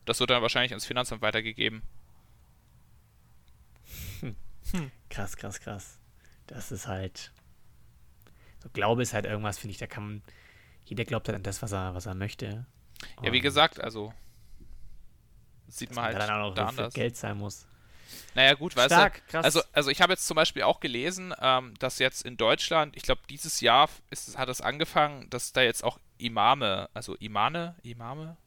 [0.05, 1.81] das wird dann wahrscheinlich ans Finanzamt weitergegeben.
[4.21, 4.35] Hm.
[4.71, 4.91] Hm.
[5.09, 5.99] Krass, krass, krass.
[6.47, 7.31] Das ist halt.
[8.63, 10.21] So Glaube ist halt irgendwas, finde ich, da kann man,
[10.85, 12.65] jeder glaubt halt an das, was er, was er möchte.
[13.23, 14.13] Ja, wie gesagt, also
[15.67, 16.93] sieht man halt dann auch da anders.
[16.93, 17.65] Geld sein muss.
[18.35, 19.45] Naja, gut, weißt Stark, du, krass.
[19.45, 23.03] also, also ich habe jetzt zum Beispiel auch gelesen, ähm, dass jetzt in Deutschland, ich
[23.03, 28.37] glaube, dieses Jahr ist, hat es angefangen, dass da jetzt auch Imame, also Imane, Imame?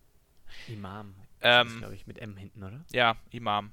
[0.69, 1.15] Imam.
[1.41, 2.85] Ähm, glaube ich, mit M hinten, oder?
[2.93, 3.73] Ja, Imam.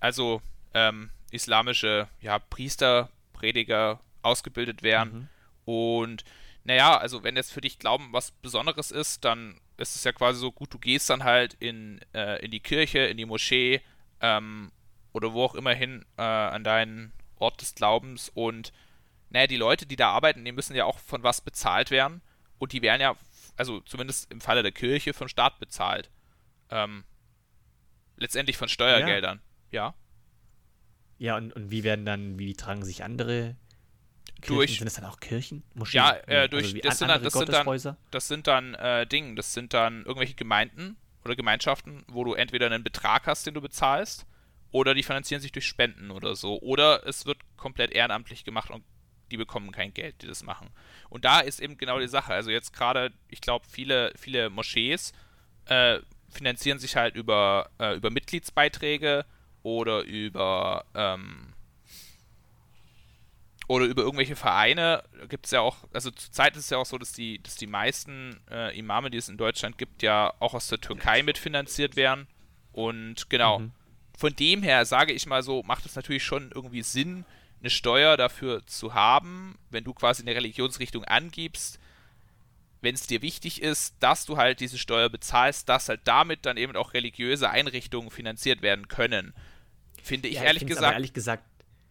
[0.00, 0.42] Also
[0.74, 5.28] ähm, islamische ja, Priester, Prediger ausgebildet werden.
[5.66, 5.72] Mhm.
[5.72, 6.24] Und
[6.64, 10.40] naja, also wenn jetzt für dich Glauben was Besonderes ist, dann ist es ja quasi
[10.40, 13.80] so gut, du gehst dann halt in, äh, in die Kirche, in die Moschee
[14.20, 14.72] ähm,
[15.18, 18.72] oder wo auch immer hin äh, an deinen Ort des Glaubens und
[19.30, 22.22] naja, die Leute, die da arbeiten, die müssen ja auch von was bezahlt werden
[22.58, 23.16] und die werden ja,
[23.56, 26.10] also zumindest im Falle der Kirche, von Staat bezahlt.
[26.70, 27.04] Ähm,
[28.16, 29.94] letztendlich von Steuergeldern, ja.
[31.18, 33.56] Ja, ja und, und wie werden dann, wie tragen sich andere
[34.40, 34.78] Kirchen, durch.
[34.78, 35.62] Sind das dann auch Kirchen?
[35.74, 35.98] Moscheen?
[35.98, 36.66] Ja, äh, durch.
[36.66, 40.04] Also das, sind dann, das, sind dann, das sind dann äh, Dinge, das sind dann
[40.04, 44.26] irgendwelche Gemeinden oder Gemeinschaften, wo du entweder einen Betrag hast, den du bezahlst,
[44.70, 46.60] oder die finanzieren sich durch Spenden oder so.
[46.60, 48.84] Oder es wird komplett ehrenamtlich gemacht und
[49.30, 50.70] die bekommen kein Geld, die das machen.
[51.10, 52.32] Und da ist eben genau die Sache.
[52.32, 55.12] Also jetzt gerade, ich glaube, viele, viele Moschees
[55.66, 56.00] äh,
[56.30, 59.24] finanzieren sich halt über, äh, über Mitgliedsbeiträge
[59.62, 61.54] oder über ähm,
[63.66, 66.96] oder über irgendwelche Vereine gibt es ja auch, also zurzeit ist es ja auch so,
[66.96, 70.68] dass die, dass die meisten äh, Imame, die es in Deutschland gibt, ja auch aus
[70.68, 72.26] der Türkei mitfinanziert werden.
[72.72, 73.72] Und genau, mhm.
[74.18, 77.24] Von dem her sage ich mal so, macht es natürlich schon irgendwie Sinn,
[77.60, 81.78] eine Steuer dafür zu haben, wenn du quasi eine Religionsrichtung angibst,
[82.80, 86.56] wenn es dir wichtig ist, dass du halt diese Steuer bezahlst, dass halt damit dann
[86.56, 89.34] eben auch religiöse Einrichtungen finanziert werden können.
[90.02, 90.94] Finde ich ja, ehrlich ich gesagt.
[90.94, 91.44] ehrlich gesagt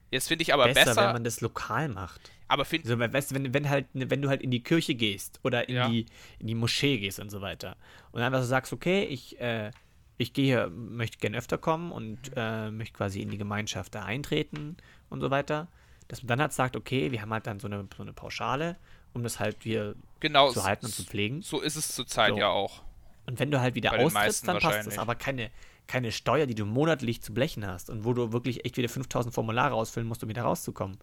[0.10, 2.32] Jetzt finde ich aber besser, besser, wenn man das lokal macht.
[2.48, 5.68] Aber finde also, weißt, wenn, wenn, halt, wenn du halt in die Kirche gehst oder
[5.68, 5.90] in, ja.
[5.90, 6.06] die,
[6.40, 7.76] in die Moschee gehst und so weiter
[8.12, 9.72] und einfach so sagst, okay, ich, äh,
[10.18, 14.78] ich gehe, möchte gerne öfter kommen und äh, möchte quasi in die Gemeinschaft da eintreten
[15.10, 15.68] und so weiter,
[16.08, 18.78] dass man dann halt sagt, okay, wir haben halt dann so eine, so eine Pauschale,
[19.14, 21.42] um das halt wieder genau, zu halten und zu pflegen.
[21.42, 22.38] So ist es zurzeit so.
[22.38, 22.82] ja auch.
[23.26, 25.52] Und wenn du halt wieder austrittst, dann passt das aber keine,
[25.86, 29.36] keine Steuer, die du monatlich zu blechen hast und wo du wirklich echt wieder 5000
[29.36, 30.98] Formulare ausfüllen musst, um wieder rauszukommen.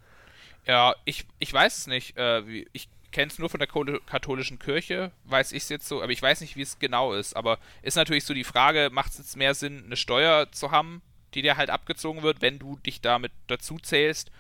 [0.67, 2.17] Ja, ich, ich weiß es nicht.
[2.17, 6.11] Äh, ich kenne es nur von der katholischen Kirche, weiß ich es jetzt so, aber
[6.11, 7.35] ich weiß nicht, wie es genau ist.
[7.37, 11.01] Aber ist natürlich so die Frage, macht es jetzt mehr Sinn, eine Steuer zu haben,
[11.33, 14.33] die dir halt abgezogen wird, wenn du dich damit dazu zählst?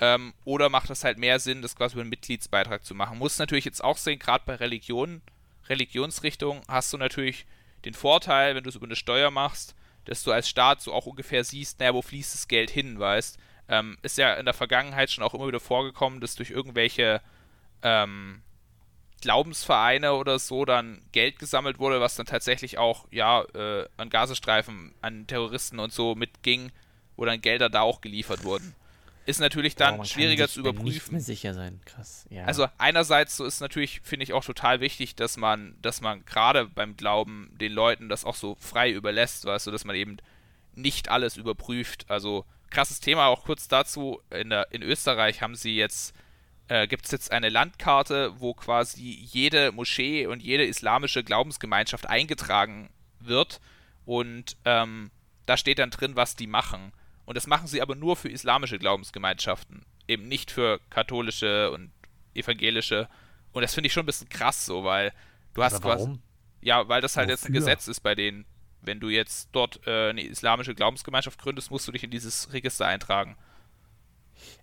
[0.00, 3.18] Ähm, oder macht es halt mehr Sinn, das quasi über einen Mitgliedsbeitrag zu machen?
[3.18, 5.20] Muss natürlich jetzt auch sehen, gerade bei Religionen,
[5.68, 7.44] Religionsrichtungen hast du natürlich
[7.84, 9.74] den Vorteil, wenn du es über eine Steuer machst,
[10.06, 13.38] dass du als Staat so auch ungefähr siehst, naja, wo fließt das Geld hin, weißt.
[13.68, 17.20] Ähm, ist ja in der Vergangenheit schon auch immer wieder vorgekommen, dass durch irgendwelche
[17.82, 18.42] ähm,
[19.20, 24.94] Glaubensvereine oder so dann Geld gesammelt wurde, was dann tatsächlich auch, ja, äh, an Gazastreifen,
[25.00, 26.70] an Terroristen und so mitging,
[27.16, 28.74] wo dann Gelder da auch geliefert wurden
[29.26, 30.86] ist natürlich dann oh, schwieriger zu überprüfen.
[30.86, 32.26] Nicht mehr sicher sein, krass.
[32.30, 32.44] Ja.
[32.44, 36.66] Also einerseits so ist natürlich, finde ich auch total wichtig, dass man, dass man gerade
[36.66, 40.18] beim Glauben den Leuten das auch so frei überlässt, weißt du, dass man eben
[40.74, 42.08] nicht alles überprüft.
[42.08, 44.20] Also krasses Thema auch kurz dazu.
[44.30, 46.14] In, der, in Österreich haben sie jetzt,
[46.68, 52.90] äh, gibt es jetzt eine Landkarte, wo quasi jede Moschee und jede islamische Glaubensgemeinschaft eingetragen
[53.20, 53.60] wird
[54.04, 55.10] und ähm,
[55.46, 56.92] da steht dann drin, was die machen.
[57.24, 61.90] Und das machen sie aber nur für islamische Glaubensgemeinschaften, eben nicht für katholische und
[62.34, 63.08] evangelische.
[63.52, 65.12] Und das finde ich schon ein bisschen krass so, weil
[65.54, 66.06] du hast aber warum?
[66.06, 66.20] quasi.
[66.62, 67.34] Ja, weil das halt Wofür?
[67.34, 68.44] jetzt ein Gesetz ist bei denen.
[68.80, 72.86] Wenn du jetzt dort äh, eine islamische Glaubensgemeinschaft gründest, musst du dich in dieses Register
[72.86, 73.36] eintragen.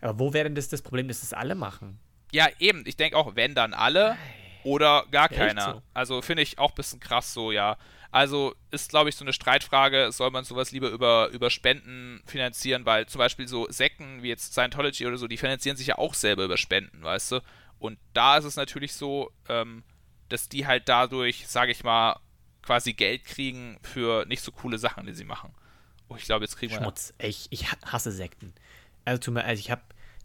[0.02, 2.00] Aber wo wäre denn das das Problem, dass das alle machen?
[2.32, 2.84] Ja, eben.
[2.86, 4.18] Ich denke auch, wenn dann alle
[4.64, 5.74] oder gar keiner.
[5.74, 5.82] So?
[5.94, 7.78] Also finde ich auch ein bisschen krass so, ja.
[8.12, 12.86] Also ist, glaube ich, so eine Streitfrage, soll man sowas lieber über, über Spenden finanzieren,
[12.86, 16.14] weil zum Beispiel so Sekten wie jetzt Scientology oder so, die finanzieren sich ja auch
[16.14, 17.40] selber über Spenden, weißt du?
[17.80, 19.84] Und da ist es natürlich so, ähm,
[20.30, 22.20] dass die halt dadurch, sage ich mal,
[22.62, 25.54] quasi Geld kriegen für nicht so coole Sachen, die sie machen.
[26.08, 26.80] Oh, ich glaube, jetzt kriegen wir.
[26.80, 27.14] Schmutz.
[27.18, 28.54] Ich, ich hasse Sekten.
[29.06, 29.82] Also, tut mir, also ich habe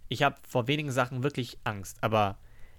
[0.08, 2.38] ich hab vor wenigen Sachen wirklich Angst, aber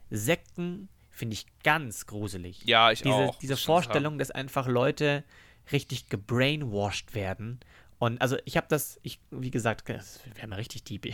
[0.10, 2.64] Sekten finde ich ganz gruselig.
[2.66, 3.38] Ja, ich diese, auch.
[3.40, 5.24] Diese Vorstellung, dass einfach Leute
[5.72, 7.60] richtig gebrainwashed werden.
[8.00, 10.00] Und also ich habe das, ich, wie gesagt, wir
[10.42, 11.14] haben ja richtig deep.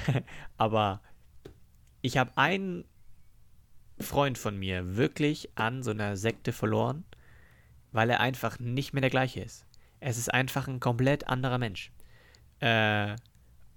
[0.58, 1.00] Aber
[2.02, 2.84] ich habe einen
[4.00, 7.04] Freund von mir wirklich an so einer Sekte verloren,
[7.92, 9.64] weil er einfach nicht mehr der gleiche ist.
[10.00, 11.92] Es ist einfach ein komplett anderer Mensch.
[12.60, 13.16] Äh,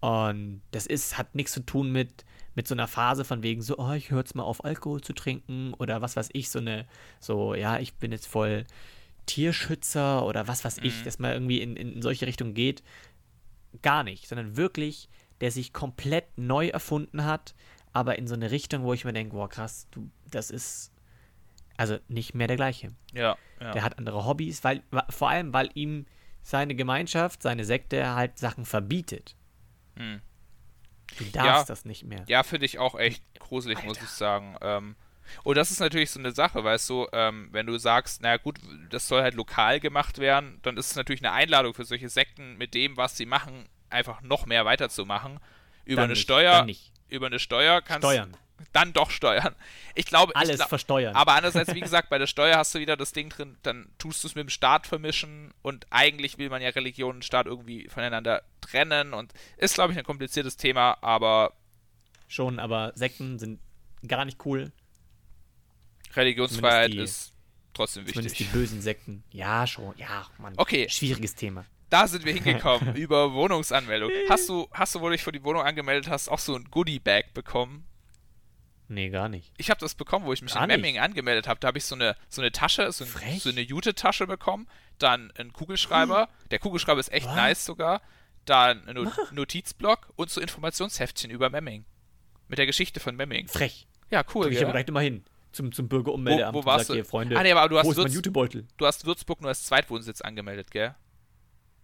[0.02, 3.78] und das ist, hat nichts zu tun mit, mit so einer Phase von wegen so,
[3.78, 6.88] oh, ich höre jetzt mal auf, Alkohol zu trinken oder was weiß ich, so eine,
[7.20, 8.66] so, ja, ich bin jetzt voll
[9.26, 11.04] Tierschützer oder was weiß ich, mhm.
[11.04, 12.82] dass man irgendwie in, in solche Richtungen geht.
[13.82, 15.10] Gar nicht, sondern wirklich,
[15.42, 17.54] der sich komplett neu erfunden hat,
[17.94, 20.92] aber in so eine Richtung, wo ich mir denke, boah, krass, du, das ist
[21.78, 22.90] also nicht mehr der gleiche.
[23.14, 23.72] Ja, ja.
[23.72, 26.06] Der hat andere Hobbys, weil, vor allem, weil ihm
[26.42, 29.36] seine Gemeinschaft, seine Sekte halt Sachen verbietet.
[30.00, 30.22] Mhm.
[31.18, 32.24] Du darfst ja, das nicht mehr.
[32.28, 33.88] Ja, finde ich auch echt gruselig, Alter.
[33.88, 34.56] muss ich sagen.
[34.62, 34.96] Ähm,
[35.44, 38.60] und das ist natürlich so eine Sache, weißt du, ähm, wenn du sagst, naja gut,
[38.90, 42.58] das soll halt lokal gemacht werden, dann ist es natürlich eine Einladung für solche Sekten,
[42.58, 45.40] mit dem, was sie machen, einfach noch mehr weiterzumachen.
[45.86, 46.68] Über dann eine nicht, Steuer,
[47.10, 48.36] über eine Steuer kannst Steuern
[48.74, 49.56] dann doch steuern.
[49.96, 50.36] Ich glaube.
[50.36, 51.16] Alles ich glaub, versteuern.
[51.16, 54.24] Aber andererseits, wie gesagt, bei der Steuer hast du wieder das Ding drin, dann tust
[54.24, 57.88] du es mit dem Staat vermischen und eigentlich will man ja Religion und Staat irgendwie
[57.90, 61.54] voneinander trennen und ist, glaube ich, ein kompliziertes Thema, aber.
[62.28, 63.60] Schon, aber Sekten sind
[64.08, 64.72] gar nicht cool.
[66.16, 67.34] Religionsfreiheit die, ist
[67.74, 68.16] trotzdem wichtig.
[68.16, 69.24] Zumindest die bösen Sekten.
[69.32, 69.96] Ja, schon.
[69.98, 70.54] Ja, Mann.
[70.58, 70.88] Okay.
[70.90, 71.66] Schwieriges Thema.
[71.90, 74.12] Da sind wir hingekommen über Wohnungsanmeldung.
[74.30, 76.66] Hast du, hast du, wo du dich für die Wohnung angemeldet hast, auch so ein
[76.70, 77.86] Goodie-Bag bekommen?
[78.92, 79.54] Nee, gar nicht.
[79.58, 81.60] Ich habe das bekommen, wo ich mich gar in Memming angemeldet habe.
[81.60, 84.68] Da habe ich so eine, so eine Tasche, so, ein, so eine Jute-Tasche bekommen.
[84.98, 86.24] Dann einen Kugelschreiber.
[86.24, 86.50] Hm.
[86.50, 87.36] Der Kugelschreiber ist echt Was?
[87.36, 88.02] nice sogar.
[88.46, 91.86] Dann ein Not Notizblock und so Informationsheftchen über Memming.
[92.48, 93.48] Mit der Geschichte von Memming.
[93.48, 93.88] Frech.
[94.10, 94.48] Ja, cool.
[94.48, 94.64] Ich gell?
[94.64, 95.24] aber gleich immer hin.
[95.52, 96.56] Zum, zum Bürgerummeldeamt.
[96.56, 96.96] Wo- wo warst du?
[96.96, 98.68] Hier, Freunde, Ah, nee, aber du hast wo ist mein Würz- Jutebeutel?
[98.78, 100.96] Du hast Würzburg nur als Zweitwohnsitz angemeldet, gell?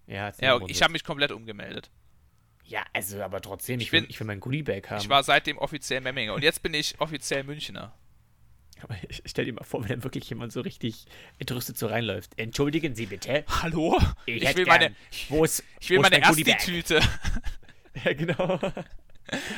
[0.08, 0.66] Ja, Ja, okay.
[0.72, 1.90] ich habe mich komplett umgemeldet.
[2.68, 5.00] Ja, also, aber trotzdem, ich, Ich will, bin- ich will mein Goodiebag haben.
[5.02, 7.94] Ich war seitdem offiziell Memminger und jetzt bin ich offiziell Münchner.
[8.82, 11.06] aber ich stell dir mal vor, wenn dann wirklich jemand so richtig
[11.38, 12.32] entrüstet so reinläuft.
[12.38, 13.46] Entschuldigen Sie bitte.
[13.62, 14.02] Hallo?
[14.26, 14.96] Ich, Ich will gern- meine,
[15.30, 16.54] Wo ist, ich will meine mein Goodiebag?
[16.56, 17.00] erste Tüte.
[18.04, 18.60] Ja, genau.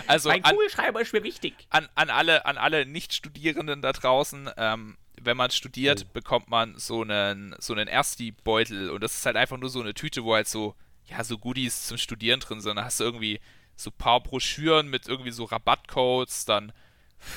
[0.08, 1.54] Also mein an, Kugelschreiber ist mir wichtig.
[1.72, 6.10] an, an alle, an alle Nicht-Studierenden da draußen, ähm, wenn man studiert, Oh.
[6.14, 9.94] bekommt man so einen, so einen Ersti-Beutel und das ist halt einfach nur so eine
[9.94, 10.74] Tüte, wo halt so,
[11.10, 12.76] ja, so Goodies zum Studieren drin sind.
[12.76, 13.40] Da hast du irgendwie
[13.76, 16.74] so ein paar Broschüren mit irgendwie so Rabattcodes, dann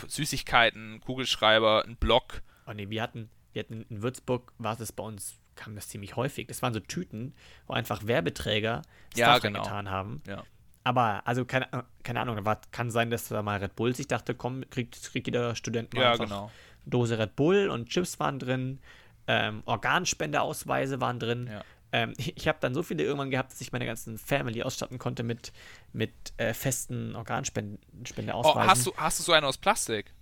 [0.08, 2.42] Süßigkeiten, Kugelschreiber, ein Block.
[2.66, 6.16] Oh nee, wir hatten, wir hatten in Würzburg, war das bei uns, kam das ziemlich
[6.16, 6.48] häufig.
[6.48, 7.34] Das waren so Tüten,
[7.66, 8.82] wo einfach Werbeträger
[9.14, 9.58] Ja, Stuff genau.
[9.60, 10.22] reingetan haben.
[10.26, 10.44] Ja.
[10.82, 11.68] Aber, also, keine,
[12.02, 15.54] keine Ahnung, kann sein, dass da mal Red Bull sich dachte, komm, kriegt, kriegt jeder
[15.54, 16.50] Student mal Ja, genau.
[16.86, 18.80] Dose Red Bull und Chips waren drin,
[19.26, 21.48] ähm, Organspendeausweise waren drin.
[21.48, 21.62] Ja.
[21.92, 25.22] Ähm, ich habe dann so viele irgendwann gehabt, dass ich meine ganzen Family ausstatten konnte
[25.22, 25.52] mit,
[25.92, 28.66] mit äh, festen Oh, Organspendeausweisen.
[28.70, 30.12] hast du, hast du so einen aus Plastik?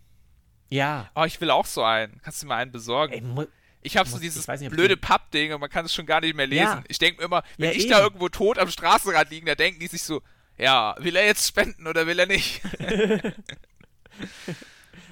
[0.71, 1.11] Ja.
[1.15, 2.21] Oh, ich will auch so einen.
[2.23, 3.13] Kannst du mir einen besorgen?
[3.39, 3.47] Ey,
[3.83, 6.47] Ich habe so dieses nicht, blöde Pappding und man kann es schon gar nicht mehr
[6.47, 6.63] lesen.
[6.63, 6.83] Ja.
[6.89, 8.05] Ich denke mir immer, wenn Ja, ich da eben.
[8.07, 10.23] irgendwo tot am Straßenrand liegen, da denken die sich so,
[10.57, 12.61] ja, will er jetzt spenden oder will er nicht?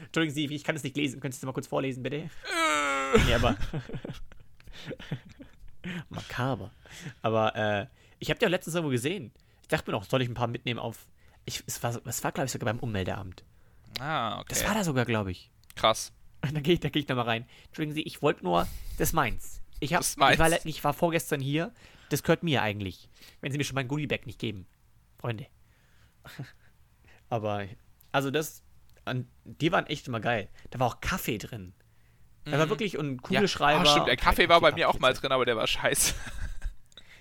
[0.07, 1.21] Entschuldigen Sie, ich kann es nicht lesen.
[1.21, 2.16] Könntest du mal kurz vorlesen, bitte?
[2.16, 2.29] Äh.
[3.27, 3.57] Nee, aber.
[6.09, 6.70] Makaber.
[7.22, 7.87] Aber äh,
[8.18, 9.33] ich habe ja letztens irgendwo gesehen.
[9.62, 11.07] Ich dachte mir noch, soll ich ein paar mitnehmen auf.
[11.44, 13.44] Ich, es war, es war glaube ich, sogar beim Ummeldeamt.
[14.01, 14.46] ah, okay.
[14.51, 15.51] Das war da sogar, glaube ich.
[15.75, 16.12] Krass.
[16.53, 17.46] Da gehe ich, da geh ich nochmal rein.
[17.66, 18.68] Entschuldigen Sie, ich wollte nur.
[18.99, 19.62] Das ist meins.
[19.81, 20.64] Ich, hab, Das ist ich, war, meins.
[20.64, 21.72] ich war vorgestern hier.
[22.11, 23.09] Das gehört mir eigentlich.
[23.40, 24.66] Wenn Sie mir schon mein Goodiebag nicht geben.
[25.18, 25.46] Freunde.
[27.29, 27.64] Aber,
[28.12, 28.62] also das.
[29.05, 30.49] An, die waren echt immer geil.
[30.70, 31.72] Da war auch Kaffee drin.
[32.50, 33.85] Da war wirklich ein Kugelschreiber.
[33.85, 36.14] Ja, oh, stimmt, der Kaffee war bei mir auch mal drin, aber der war scheiße.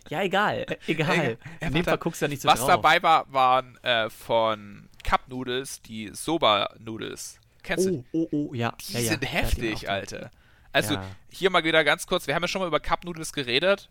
[0.07, 0.65] Ja, egal.
[0.69, 1.38] Äh, egal.
[1.59, 1.83] In dem.
[1.83, 2.67] Fall guckst du ja nicht so Was drauf.
[2.67, 7.39] dabei war, waren äh, von Cup Noodles die Soba Noodles.
[7.63, 8.05] Kennst du?
[8.11, 8.75] Oh, oh, oh, ja.
[8.81, 9.89] Die ja, sind Ja, heftig.
[9.89, 10.29] Alter.
[10.71, 13.89] Also, hier mal wieder ganz kurz, wir haben ja schon mal über Cup Noodles geredet,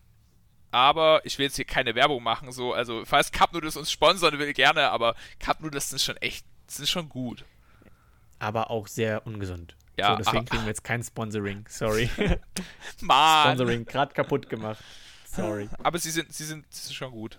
[0.70, 4.38] aber ich will jetzt hier keine Werbung machen, so, also, falls Cup Noodles uns sponsern
[4.38, 7.46] will, gerne, aber Cup Noodles sind schon echt, sind schon gut.
[8.38, 9.76] Aber auch sehr ungesund.
[9.96, 11.64] Ja, so, deswegen aber- kriegen wir jetzt kein Sponsoring.
[11.68, 12.10] Sorry.
[13.00, 13.46] Mann!
[13.56, 14.82] Sponsoring gerade kaputt gemacht.
[15.26, 15.68] Sorry.
[15.82, 17.38] Aber sie sind, sie sind, sie sind schon gut.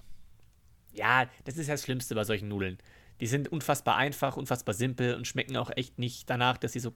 [0.94, 2.78] Ja, das ist ja das Schlimmste bei solchen Nudeln.
[3.20, 6.94] Die sind unfassbar einfach, unfassbar simpel und schmecken auch echt nicht danach, dass sie so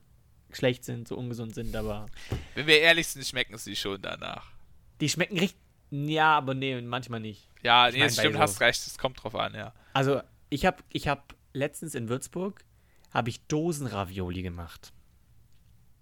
[0.51, 2.07] schlecht sind, so ungesund sind, aber
[2.55, 4.51] Wenn wir ehrlich sind, schmecken sie schon danach.
[4.99, 5.59] die schmecken richtig.
[5.91, 7.49] Ja, aber nee, manchmal nicht.
[7.63, 9.73] Ja, Ich nee, mein, das bei stimmt, so- hast recht, es kommt drauf an, ja.
[9.93, 12.63] Also, ich habe ich hab letztens in Würzburg
[13.11, 14.91] habe ich Dosenravioli gemacht.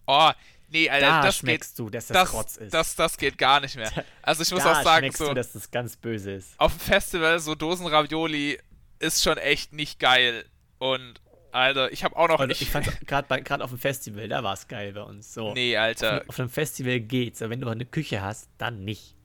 [0.07, 0.31] Oh,
[0.69, 2.73] nee, Alter, Da das geht, schmeckst du, dass das, das, Rotz ist.
[2.73, 3.91] das, das geht gar nicht mehr.
[4.21, 6.53] Also ich muss da auch sagen, schmeckst so, du, dass das ganz böse ist.
[6.57, 8.59] auf dem Festival so Dosenravioli
[8.99, 10.45] ist schon echt nicht geil.
[10.79, 12.61] Und, Alter, ich habe auch noch Und nicht.
[12.61, 15.33] ich fand's gerade gerade auf dem Festival, da war es geil bei uns.
[15.33, 15.53] So.
[15.53, 16.23] nee, Alter.
[16.27, 19.15] Auf einem Festival geht's, aber wenn du eine Küche hast, dann nicht.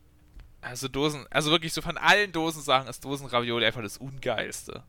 [0.60, 4.84] Also Dosen, also wirklich so von allen Dosensachen ist Dosenravioli einfach das ungeilste.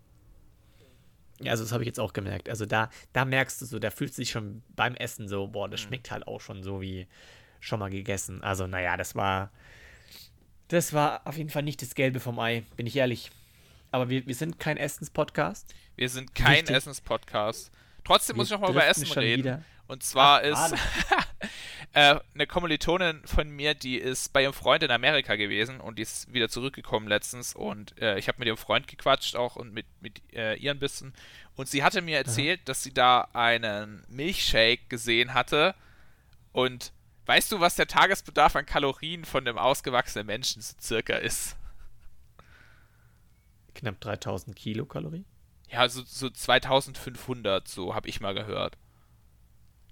[1.39, 2.47] Ja, also das habe ich jetzt auch gemerkt.
[2.49, 5.67] Also da, da merkst du so, da fühlst du dich schon beim Essen so, boah,
[5.67, 5.71] Mhm.
[5.71, 7.07] das schmeckt halt auch schon so wie
[7.59, 8.43] schon mal gegessen.
[8.43, 9.51] Also naja, das war,
[10.67, 13.31] das war auf jeden Fall nicht das Gelbe vom Ei, bin ich ehrlich.
[13.91, 15.73] Aber wir, wir sind kein Essenspodcast.
[15.95, 16.65] Wir sind kein.
[16.67, 17.71] Essenspodcast.
[18.03, 19.43] Trotzdem muss ich Wir noch mal über Essen reden.
[19.43, 19.61] wieder.
[19.87, 20.75] Und zwar Ach, ist
[21.93, 26.01] äh, eine Kommilitonin von mir, die ist bei ihrem Freund in Amerika gewesen und die
[26.01, 29.86] ist wieder zurückgekommen letztens und äh, ich habe mit ihrem Freund gequatscht auch und mit,
[30.01, 31.13] mit äh, ihr ein bisschen
[31.56, 35.75] und sie hatte mir erzählt, dass sie da einen Milchshake gesehen hatte
[36.51, 36.91] und
[37.27, 41.56] weißt du, was der Tagesbedarf an Kalorien von einem ausgewachsenen Menschen so circa ist?
[43.75, 45.25] Knapp 3000 Kilokalorien.
[45.69, 48.77] Ja, so, so 2500, so habe ich mal gehört.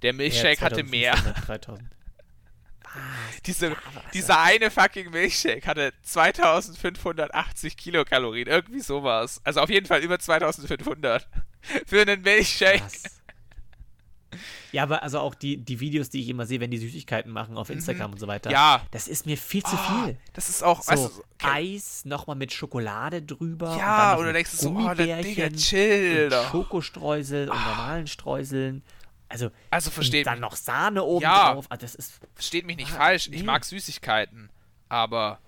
[0.02, 1.14] Der Milchshake Ja, hatte mehr.
[1.14, 1.90] 2500, 3000.
[3.46, 3.78] Diese, was
[4.14, 9.40] dieser eine fucking Milchshake hatte 2580 Kilokalorien, irgendwie sowas.
[9.46, 11.26] Also auf jeden Fall über 2500
[11.88, 12.80] für einen Milchshake.
[12.80, 13.04] Krass.
[14.72, 17.58] Ja, aber also auch die, die Videos, die ich immer sehe, wenn die Süßigkeiten machen
[17.58, 18.50] auf Instagram und so weiter.
[18.50, 18.54] Mhm.
[18.54, 18.82] Ja.
[18.92, 20.18] Das ist mir viel zu Ah, viel.
[20.34, 21.76] das ist auch, So, weißt du, so- okay.
[21.76, 23.76] Eis nochmal mit Schokolade drüber.
[23.78, 26.50] Ja, und dann mit denkst du so, oh, Digga, Gummibärchen chill und.
[26.52, 28.84] Schokostreusel und normalen Streuseln.
[29.32, 31.54] Also, Also versteht dann mich, noch Sahne oben Ja.
[31.54, 31.66] drauf.
[31.70, 33.44] Ah, das ist versteht mich nicht Ah, falsch, ich nee.
[33.44, 34.52] mag Süßigkeiten,
[34.90, 35.40] aber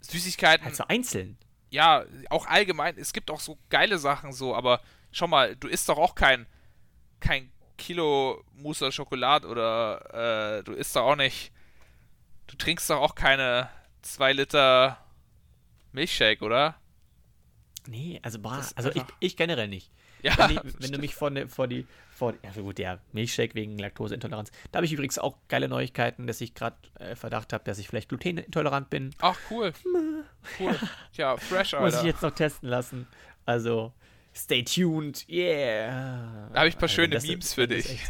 [0.00, 1.38] Süßigkeiten, halt so einzeln.
[1.70, 4.80] ja, auch allgemein, es gibt auch so geile Sachen so, aber
[5.12, 6.46] schau mal, du isst doch auch kein
[7.18, 11.52] kein Kilo Mousse Schokolade oder äh, du isst doch auch nicht.
[12.46, 13.68] Du trinkst doch auch keine
[14.02, 14.98] 2 Liter
[15.92, 16.76] Milchshake, oder?
[17.86, 19.90] Nee, also, ist also ich, ich generell nicht.
[20.22, 21.86] Ja, Wenn, die, wenn du mich vor, ne, vor die.
[22.16, 24.50] Vor, ja, gut, ja, Milchshake wegen Laktoseintoleranz.
[24.72, 27.88] Da habe ich übrigens auch geile Neuigkeiten, dass ich gerade äh, Verdacht habe, dass ich
[27.88, 29.14] vielleicht glutenintolerant bin.
[29.20, 29.72] Ach, cool.
[30.60, 30.78] Cool.
[31.12, 32.06] Tja, fresh, Muss ich Alter.
[32.06, 33.06] jetzt noch testen lassen.
[33.44, 33.92] Also,
[34.34, 35.28] stay tuned.
[35.28, 36.48] Yeah.
[36.52, 38.00] Da habe ich ein paar Also, schöne Memes für dich.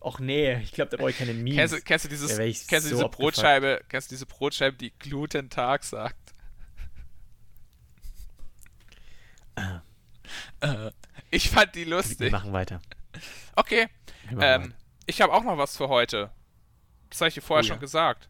[0.00, 1.54] Och nee, ich glaube, da brauche ich keine Memes.
[1.56, 3.16] Kennst, du- kennst du dieses, kennst du so diese abgefuckt.
[3.36, 6.34] Brotscheibe, kennst du diese Brotscheibe, die Gluten-Tag sagt?
[10.60, 10.90] Äh,
[11.30, 12.32] ich fand die Wir lustig.
[12.32, 12.80] machen weiter.
[13.56, 13.88] Okay,
[14.40, 14.74] ähm,
[15.06, 16.30] ich habe auch noch was für heute.
[17.10, 17.74] Das habe ich dir vorher Oh ja.
[17.74, 18.28] schon gesagt.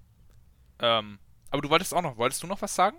[0.81, 1.18] Ähm,
[1.51, 2.97] aber du wolltest auch noch, wolltest du noch was sagen?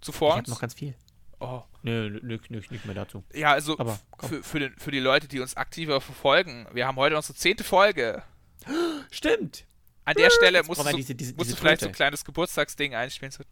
[0.00, 0.94] Zuvor Ich habe noch ganz viel.
[1.40, 1.62] Oh.
[1.82, 3.22] Nö, nö, nö, nicht mehr dazu.
[3.32, 6.96] Ja, also Aber, für, für, den, für die Leute, die uns aktiver verfolgen, wir haben
[6.96, 8.22] heute unsere zehnte Folge.
[9.10, 9.64] Stimmt.
[10.04, 11.94] An der Stelle musst, du, so, diese- diese- musst diese du vielleicht so Tröte.
[11.94, 13.30] ein kleines Geburtstagsding einspielen.
[13.30, 13.44] So.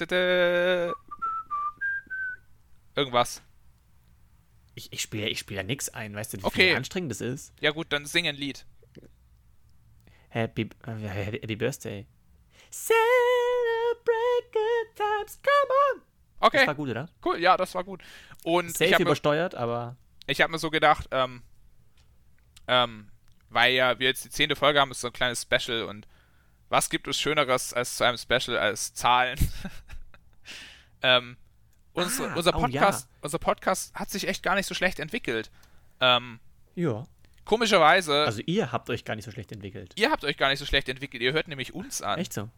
[2.96, 3.42] Irgendwas.
[4.78, 6.68] Ich, ich spiele ich spiel ja nix ein, weißt du, wie Okay.
[6.68, 7.52] viel anstrengend das ist?
[7.60, 8.66] Ja gut, dann sing ein Lied.
[10.28, 12.06] Happy, äh, Happy Birthday.
[12.70, 16.02] Celebrate good times, come on!
[16.40, 17.08] Das Okay, war gut, oder?
[17.24, 17.40] cool.
[17.40, 18.02] Ja, das war gut.
[18.44, 21.42] Und ich Safe habe mir, übersteuert, aber ich hab mir so gedacht, ähm,
[22.68, 23.08] ähm,
[23.48, 26.06] weil ja wir jetzt die zehnte Folge haben, ist so ein kleines Special und
[26.68, 29.38] was gibt es Schöneres als zu einem Special als Zahlen?
[31.02, 31.38] ähm,
[31.96, 35.50] unsere, Ah, unser, oh Podcast, unser Podcast hat sich echt gar nicht so schlecht entwickelt.
[36.00, 36.38] Ähm,
[36.74, 37.06] ja.
[37.44, 39.92] komischerweise, Also ihr habt euch gar nicht so schlecht entwickelt.
[39.96, 42.18] ihr habt euch gar nicht so schlecht entwickelt, ihr hört nämlich uns an.
[42.18, 42.48] Echt so.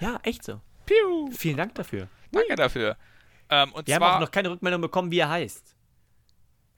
[0.00, 0.60] Ja, echt so.
[0.84, 2.08] Piu, Vielen Dank dafür.
[2.32, 2.96] danke dafür.
[3.48, 5.74] Ähm, und Wir haben zwar, auch noch keine Rückmeldung bekommen, wie er heißt.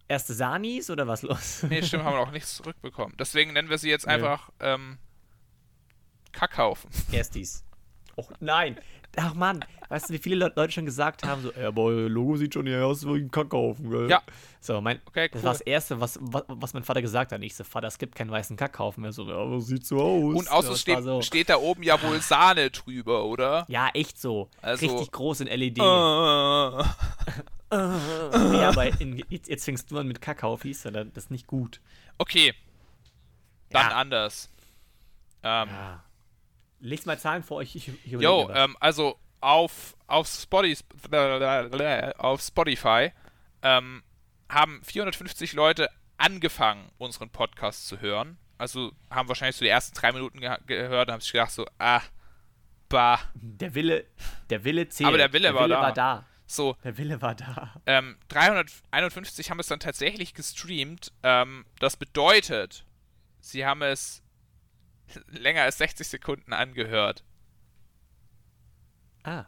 [0.06, 1.62] Erste Sanis oder was los?
[1.68, 3.14] nee, stimmt, haben wir noch nichts zurückbekommen.
[3.18, 4.12] Deswegen nennen wir sie jetzt Nö.
[4.12, 4.98] einfach ähm,
[6.32, 6.90] Kackhaufen.
[7.12, 7.64] Erstis.
[8.16, 8.78] Och nein.
[9.16, 12.36] Ach Mann, weißt du, wie viele Le Leute schon gesagt haben, so, ja, euer Logo
[12.36, 14.08] sieht schon eher aus wie ein Kackhaufen, gell?
[14.10, 14.22] Ja.
[14.60, 15.44] So, mein, Okay, das cool.
[15.46, 17.42] war das Erste, was, was, was mein Vater gesagt hat.
[17.42, 19.02] Ich so, Vater, es gibt keinen weißen Kackhaufen.
[19.04, 20.34] Er so, ja, aber sieht so aus.
[20.36, 21.22] Und außer das steht, so.
[21.22, 23.64] steht da oben ja wohl Sahne drüber, oder?
[23.68, 24.48] Ja, echt so.
[24.62, 25.78] Also- Richtig groß in LED.
[25.78, 25.82] Äh,
[27.74, 31.80] ja, aber in, jetzt, jetzt fängst du an mit Kackhaufis, das ist nicht gut.
[32.18, 32.54] okay,
[33.70, 33.96] dann Ja.
[33.96, 34.50] anders.
[35.42, 36.02] Ähm, Ja.
[36.80, 37.74] Lest mal Zahlen vor euch.
[37.74, 40.82] Ich, ich Jo, ähm, also auf, auf, Spotify,
[42.18, 43.12] auf Spotify
[43.62, 44.02] ähm,
[44.48, 48.38] haben 450 Leute angefangen, unseren Podcast zu hören.
[48.56, 51.66] Also haben wahrscheinlich so die ersten drei Minuten geha- gehört und haben sich gedacht so,
[51.78, 52.00] ah,
[52.88, 53.20] bah.
[53.34, 54.06] Der Wille,
[54.50, 55.06] der Wille zählt.
[55.08, 55.80] Aber der Wille war da.
[55.80, 56.26] war da.
[56.50, 57.74] So, Der Wille war da.
[57.86, 61.12] ähm, 351 haben es dann tatsächlich gestreamt.
[61.22, 62.86] Ähm, das bedeutet,
[63.40, 64.22] sie haben es
[65.28, 67.24] länger als 60 Sekunden angehört.
[69.24, 69.44] Ah,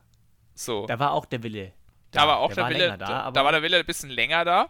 [0.55, 0.87] So.
[0.87, 1.73] da war auch der Wille.
[2.11, 4.45] Da war auch der, war Wille, da, da, da war der Wille ein bisschen länger
[4.45, 4.69] da,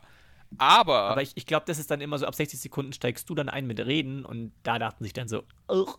[0.58, 3.34] aber, aber ich, ich glaube, das ist dann immer so, ab 60 Sekunden steigst du
[3.34, 5.98] dann ein mit Reden und da dachten sich dann so, "Ugh."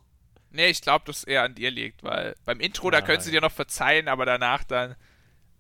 [0.52, 3.32] nee, ich glaube, dass eher an dir liegt, weil beim Intro, da Ja, können sie
[3.32, 4.96] dir noch verzeihen, aber danach dann,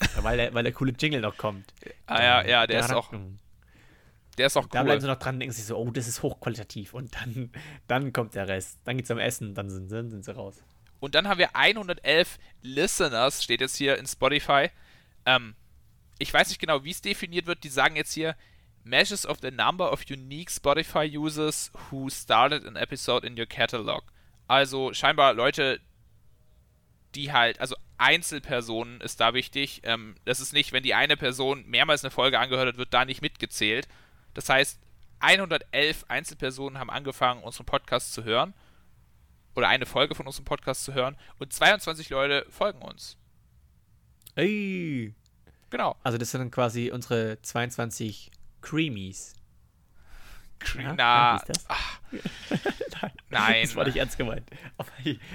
[0.01, 1.73] Ja, weil, der, weil der coole Jingle noch kommt.
[2.05, 3.39] ah ja, ja, der ist auch, Dann-
[4.37, 5.13] der ist auch Da bleiben sie cool.
[5.13, 6.93] noch dran denken sich so, oh, das ist hochqualitativ.
[6.93, 7.51] Und dann,
[7.87, 8.79] dann kommt der Rest.
[8.85, 10.63] Dann geht's am Essen, dann sind, dann sind sie raus.
[10.99, 14.69] Und dann haben wir 111 Listeners, steht jetzt hier in Spotify.
[15.25, 15.55] Ähm,
[16.19, 17.63] ich weiß nicht genau, wie es definiert wird.
[17.63, 18.35] Die sagen jetzt hier,
[18.83, 24.03] measures of the number of unique Spotify users who started an episode in your catalog.
[24.47, 25.79] Also scheinbar Leute,
[27.15, 29.81] die halt, also Einzelpersonen ist da wichtig.
[29.83, 33.05] Ähm, das ist nicht, wenn die eine Person mehrmals eine Folge angehört hat, wird da
[33.05, 33.87] nicht mitgezählt.
[34.33, 34.79] Das heißt,
[35.19, 38.53] 111 Einzelpersonen haben angefangen, unseren Podcast zu hören.
[39.55, 41.17] Oder eine Folge von unserem Podcast zu hören.
[41.37, 43.17] Und 22 Leute folgen uns.
[44.35, 45.13] Ey.
[45.69, 45.97] Genau.
[46.03, 49.35] Also das sind dann quasi unsere 22 Creamies.
[50.75, 51.65] Ja, Na, ist das?
[53.01, 53.63] Nein, Nein.
[53.63, 54.49] Das war nicht ernst gemeint.
[54.77, 54.89] Aber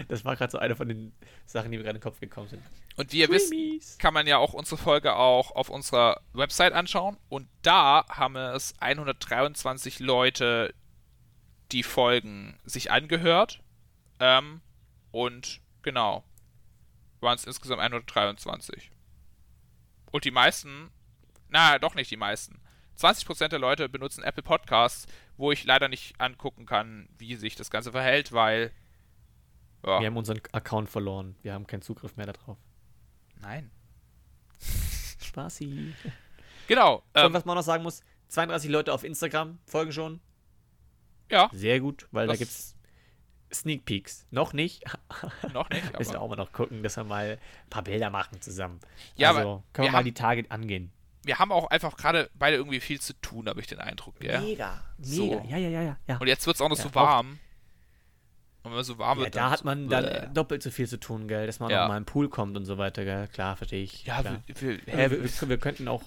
[0.09, 1.13] das war gerade so eine von den
[1.45, 2.63] Sachen, die mir gerade in den Kopf gekommen sind.
[2.97, 7.17] und wie ihr wisst, kann man ja auch unsere Folge auch auf unserer Website anschauen.
[7.29, 10.75] Und da haben es 123 Leute
[11.73, 13.63] die Folgen sich angehört.
[14.21, 14.61] Ähm,
[15.11, 16.25] und genau,
[17.21, 18.91] waren es insgesamt 123.
[20.11, 20.91] Und die meisten,
[21.49, 22.61] na, doch nicht die meisten.
[22.99, 27.71] 20% der Leute benutzen Apple Podcasts, wo ich leider nicht angucken kann, wie sich das
[27.71, 28.73] Ganze verhält, weil.
[29.85, 31.37] Ja, Wir haben unseren Account verloren.
[31.43, 32.57] Wir haben keinen Zugriff mehr darauf.
[33.41, 33.71] nein.
[35.23, 35.93] Spaßi.
[36.67, 36.97] Genau.
[36.97, 40.21] Und Ähm, was man noch sagen muss, 32 Leute auf Instagram folgen schon.
[41.31, 42.77] Ja, Sehr gut, weil Das- da gibt's
[43.53, 44.27] Sneak Peeks.
[44.31, 44.83] Noch nicht.
[45.53, 45.83] noch nicht.
[45.99, 48.81] Müssen wir Aber auch mal noch gucken, dass wir mal ein paar Bilder machen zusammen.
[49.17, 50.91] Ja, also aber können wir wir mal die Tage angehen.
[51.27, 54.41] Wir haben auch einfach gerade beide irgendwie viel zu tun, habe ich den Eindruck, gell?
[54.41, 55.07] Mega, mega.
[55.17, 55.45] So.
[55.49, 56.17] Ja, ja, ja, ja.
[56.19, 57.39] Und jetzt wird es auch noch Ja, so auch- warm.
[58.63, 60.27] Und wenn es so warm Ja, wird, da hat so- man dann Bäh.
[60.35, 61.83] doppelt so viel zu tun, gell, dass man Ja.
[61.83, 63.29] noch mal im Pool kommt und so weiter, gell.
[63.29, 64.05] Klar, verstehe ich.
[64.05, 66.03] Ja, wir, wir, Hä, hä, wir, wir, könnten auch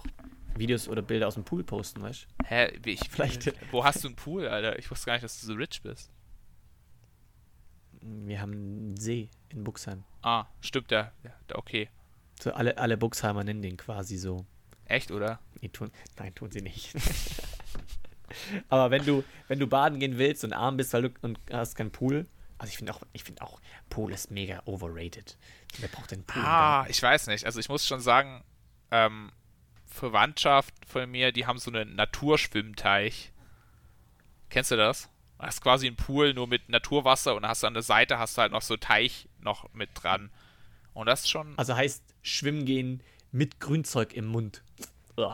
[0.55, 2.45] Videos oder Bilder aus dem Pool posten, weißt du?
[2.47, 4.77] hä, wie ich, Vielleicht- Wo hast du einen Pool, Alter?
[4.77, 6.11] Ich wusste gar nicht, dass du so rich bist.
[8.01, 10.03] Wir haben einen See in Buxheim.
[10.21, 11.11] Ah, stimmt, ja.
[11.23, 11.89] ja okay.
[12.41, 14.45] So alle, alle Buxheimer nennen den quasi so.
[14.89, 15.39] Echt, oder?
[15.61, 16.93] Nee, tun, nein, tun sie nicht.
[18.69, 21.75] Aber wenn du, wenn du baden gehen willst und arm bist weil du, und hast
[21.75, 22.27] keinen Pool,
[22.57, 25.37] also ich finde auch, ich finde auch, Pool ist mega overrated.
[25.77, 26.43] Wer braucht denn Pool?
[26.43, 27.45] Ah, ich weiß nicht.
[27.45, 28.43] Also ich muss schon sagen,
[28.91, 29.31] ähm,
[29.85, 33.31] Verwandtschaft von mir, die haben so einen Naturschwimmteich.
[34.49, 35.09] Kennst du das?
[35.37, 38.41] Das ist quasi ein Pool, nur mit Naturwasser und hast an der Seite hast du
[38.41, 40.31] halt noch so Teich noch mit dran.
[40.93, 41.57] Und das ist schon.
[41.57, 44.63] Also heißt schwimmen gehen mit Grünzeug im Mund.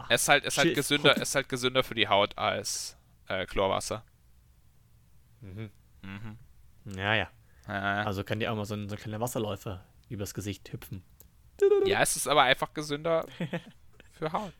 [0.10, 2.98] Es ist halt, es ist halt gesünder, es ist halt gesünder für die Haut als
[3.28, 4.04] äh, Chlorwasser.
[5.42, 5.70] Mhm.
[6.02, 6.38] Mhm.
[6.98, 7.30] Ja, ja.
[7.68, 11.04] Also kann dir auch mal so ein, so ein kleiner Wasserläufer übers Gesicht hüpfen.
[11.86, 13.26] ja, es ist aber einfach gesünder
[14.12, 14.54] für Haut.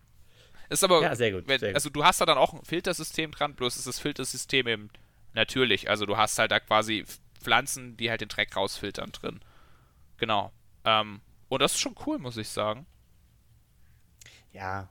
[0.70, 1.76] Ist aber, Ja, sehr gut, wenn, sehr gut.
[1.76, 4.90] also du hast da dann auch ein Filtersystem dran, bloß ist das Filtersystem eben
[5.34, 5.90] natürlich.
[5.90, 7.06] Also du hast halt da quasi
[7.40, 9.42] Pflanzen, die halt den Dreck rausfiltern drin.
[10.18, 10.52] Genau.
[10.84, 12.88] Ähm, und das ist schon cool, muss ich sagen.
[14.52, 14.90] Ja,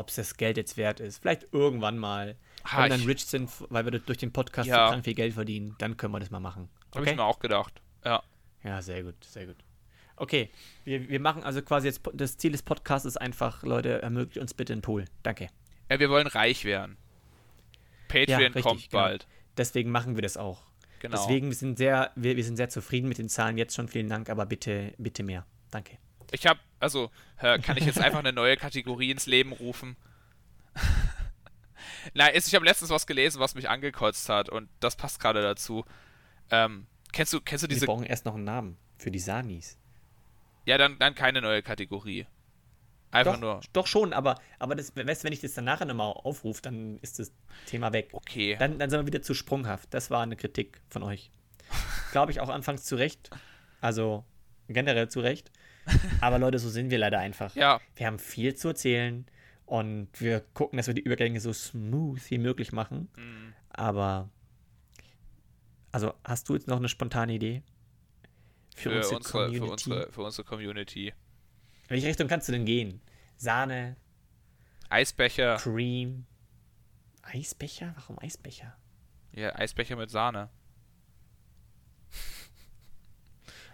[0.00, 1.18] ob es das Geld jetzt wert ist.
[1.18, 2.36] Vielleicht irgendwann mal.
[2.64, 4.86] Ah, wenn wir dann ich- rich sind, weil wir durch den Podcast Ja.
[4.86, 6.68] so krank viel Geld verdienen, dann können wir das mal machen.
[6.94, 7.80] Habe ich mir auch gedacht.
[8.04, 8.22] Ja.
[8.64, 9.56] Ja, sehr gut, sehr gut.
[10.16, 10.50] Okay,
[10.84, 14.52] wir, wir machen also quasi jetzt, das Ziel des Podcasts ist einfach, Leute, ermöglicht uns
[14.52, 15.06] bitte einen Pool.
[15.22, 15.48] Danke.
[15.88, 16.98] ja, wir wollen reich werden.
[18.08, 19.02] Patreon richtig, kommt genau.
[19.02, 19.26] bald.
[19.56, 20.62] Deswegen machen wir das auch.
[20.98, 21.16] Genau.
[21.16, 23.88] Deswegen, wir sind, sehr, wir, wir sind sehr zufrieden mit den Zahlen jetzt schon.
[23.88, 25.46] Vielen Dank, aber bitte, bitte mehr.
[25.70, 25.96] Danke.
[26.32, 29.96] Ich habe, also, äh, kann ich jetzt einfach eine neue Kategorie ins Leben rufen?
[32.14, 35.84] Nein, ich habe letztens was gelesen, was mich angekotzt hat und das passt gerade dazu.
[36.50, 37.86] Ähm, kennst du, kennst du wir diese?
[37.86, 39.78] brauchen erst noch einen Namen für die Sanis.
[40.66, 42.26] Ja, dann, dann keine neue Kategorie.
[43.12, 43.60] Einfach Doch, nur.
[43.72, 46.98] doch schon, aber, aber das, weißt, du, wenn ich das dann nachher nochmal aufrufe, dann
[46.98, 47.32] ist das
[47.66, 48.10] Thema weg.
[48.12, 48.56] Okay.
[48.58, 49.92] Dann, dann sind wir wieder zu sprunghaft.
[49.92, 51.32] Das war eine Kritik von euch.
[52.12, 53.30] Glaube ich auch anfangs zu Recht.
[53.80, 54.24] Also
[54.68, 55.50] generell zu Recht.
[56.20, 57.54] Aber Leute, so sind wir leider einfach.
[57.54, 59.26] Ja, Wir haben viel zu erzählen
[59.66, 63.08] und wir gucken, dass wir die Übergänge so smooth wie möglich machen.
[63.16, 64.28] mm, Aber,
[65.92, 67.62] also hast du jetzt noch eine spontane Idee?
[68.76, 69.20] für, unsere,
[69.52, 71.08] für, unsere, für unsere Community.
[71.08, 71.14] In
[71.90, 73.00] welche Richtung kannst du denn gehen?
[73.36, 73.96] Sahne,
[74.88, 75.56] Eisbecher.
[75.56, 76.24] Cream,
[77.22, 77.92] Eisbecher?
[77.96, 78.74] Warum Eisbecher?
[79.32, 80.48] Ja, Eisbecher mit Sahne.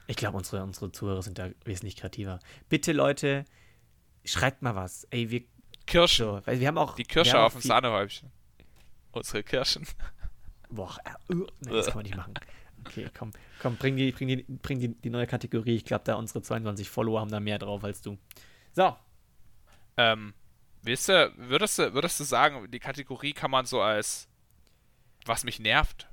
[0.07, 2.39] Ich glaube, unsere, unsere Zuhörer sind da wesentlich kreativer.
[2.69, 3.45] Bitte, Leute,
[4.25, 5.05] schreibt mal was.
[5.11, 5.43] Ey, wir,
[5.87, 6.27] Kirschen.
[6.27, 6.95] so, weil wir haben auch.
[6.95, 8.31] Die Kirsche auf dem Sahnehäubchen.
[9.13, 9.87] Unsere Kirschen.
[10.69, 12.35] Boah, äh, uh, nee, das kann man nicht machen.
[12.85, 15.77] Okay, komm, komm, bring die, bring die, bring die, die neue Kategorie.
[15.77, 18.19] Ich glaube, da unsere 22 Follower haben da mehr drauf als du.
[18.73, 18.97] So,
[19.97, 20.35] Ähm,
[20.83, 24.29] willst du, würdest du, würdest du sagen, die Kategorie kann man so als
[25.25, 26.09] was mich nervt?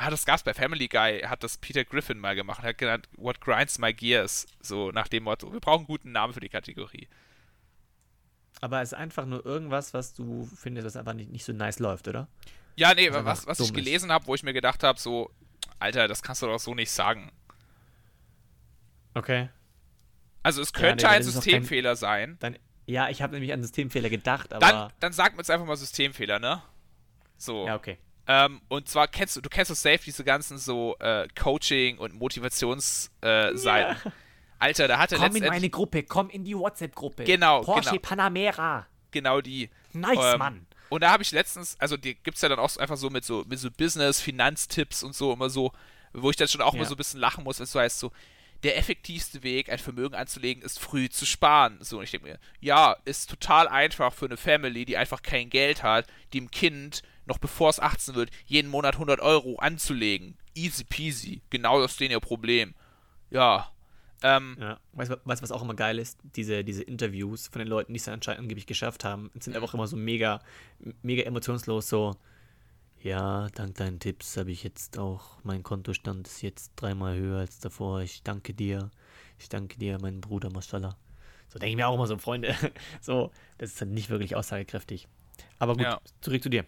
[0.00, 3.40] Ah, das gab's bei Family Guy, hat das Peter Griffin mal gemacht, hat genannt What
[3.40, 7.08] Grinds My Gears, so nach dem Motto, wir brauchen einen guten Namen für die Kategorie.
[8.60, 11.80] aber es ist einfach nur irgendwas, was du findest, was einfach nicht, nicht so nice
[11.80, 12.28] läuft, oder?
[12.76, 15.32] Ja, nee, Was was, was ich gelesen habe, wo ich mir gedacht habe, so,
[15.80, 17.32] Alter, das kannst du doch so nicht sagen.
[19.14, 19.48] Okay.
[20.44, 22.36] Also es Ja, könnte nee, ein Systemfehler sein.
[22.40, 24.66] Dann, ja, ich habe nämlich an Systemfehler gedacht, aber.
[24.66, 26.62] Dann, dann sagt mir jetzt einfach mal Systemfehler, ne?
[27.36, 27.66] So.
[27.66, 27.98] ja, okay.
[28.28, 32.14] Ähm, und zwar kennst du, du kennst doch safe diese ganzen so äh, Coaching- und
[32.14, 33.54] Motivationsseiten.
[33.54, 34.12] Äh, Seiten.
[34.58, 37.24] Alter, da hatte Komm in meine Gruppe, komm in die WhatsApp-Gruppe.
[37.24, 38.02] Genau, Porsche genau.
[38.02, 38.86] Panamera.
[39.10, 39.70] genau die.
[39.92, 40.66] Nice, Ähm, Mann.
[40.90, 43.44] Und da habe ich letztens, also die gibt's ja dann auch einfach so mit so,
[43.48, 45.72] mit so Business, Finanztipps und so immer so,
[46.12, 46.80] wo ich dann schon auch Ja.
[46.80, 48.10] mal so ein bisschen lachen muss, wenn es so heißt so,
[48.64, 51.78] der effektivste Weg, ein Vermögen anzulegen, ist früh zu sparen.
[51.80, 55.48] So, und ich denke mir, ja, ist total einfach für eine Family, die einfach kein
[55.50, 60.36] Geld hat, dem Kind, noch bevor es 18 wird, jeden Monat 100 Euro anzulegen.
[60.54, 61.42] Easy peasy.
[61.50, 62.74] Genau das ist denen ihr Problem.
[63.30, 63.70] Ja.
[64.22, 66.18] Ähm, Ja, weißt du, was auch immer geil ist?
[66.34, 69.86] Diese, diese Interviews von den Leuten, die es anscheinend angeblich geschafft haben, sind einfach immer
[69.86, 70.40] so mega,
[71.02, 72.16] mega emotionslos, so,
[73.00, 77.60] ja, dank deinen Tipps habe ich jetzt auch, mein Kontostand ist jetzt dreimal höher als
[77.60, 78.90] davor, ich danke dir,
[79.38, 80.96] ich danke dir, mein Bruder, Mashallah.
[81.48, 82.56] So denke ich mir auch immer so, Freunde,
[83.00, 85.06] so, das ist dann nicht wirklich aussagekräftig.
[85.60, 86.00] Aber gut, Ja.
[86.20, 86.64] zurück zu dir.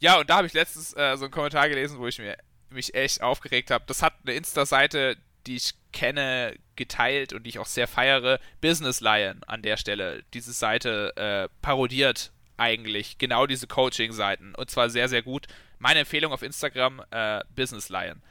[0.00, 2.36] Ja, und da habe ich letztens äh, so einen Kommentar gelesen, wo ich mir,
[2.70, 3.84] mich echt aufgeregt habe.
[3.86, 8.40] Das hat eine Insta-Seite, die ich kenne, geteilt und die ich auch sehr feiere.
[8.60, 10.24] Business Lion an der Stelle.
[10.32, 14.54] Diese Seite äh, parodiert eigentlich genau diese Coaching-Seiten.
[14.54, 15.46] Und zwar sehr, sehr gut.
[15.78, 18.22] Meine Empfehlung auf Instagram, äh, Business Lion.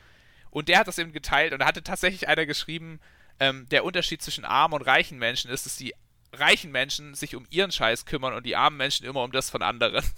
[0.52, 3.00] Und der hat das eben geteilt und da hatte tatsächlich einer geschrieben,
[3.40, 5.94] ähm, der Unterschied zwischen armen und reichen Menschen ist, dass die
[6.34, 9.62] reichen Menschen sich um ihren Scheiß kümmern und die armen Menschen immer um das von
[9.62, 10.04] anderen.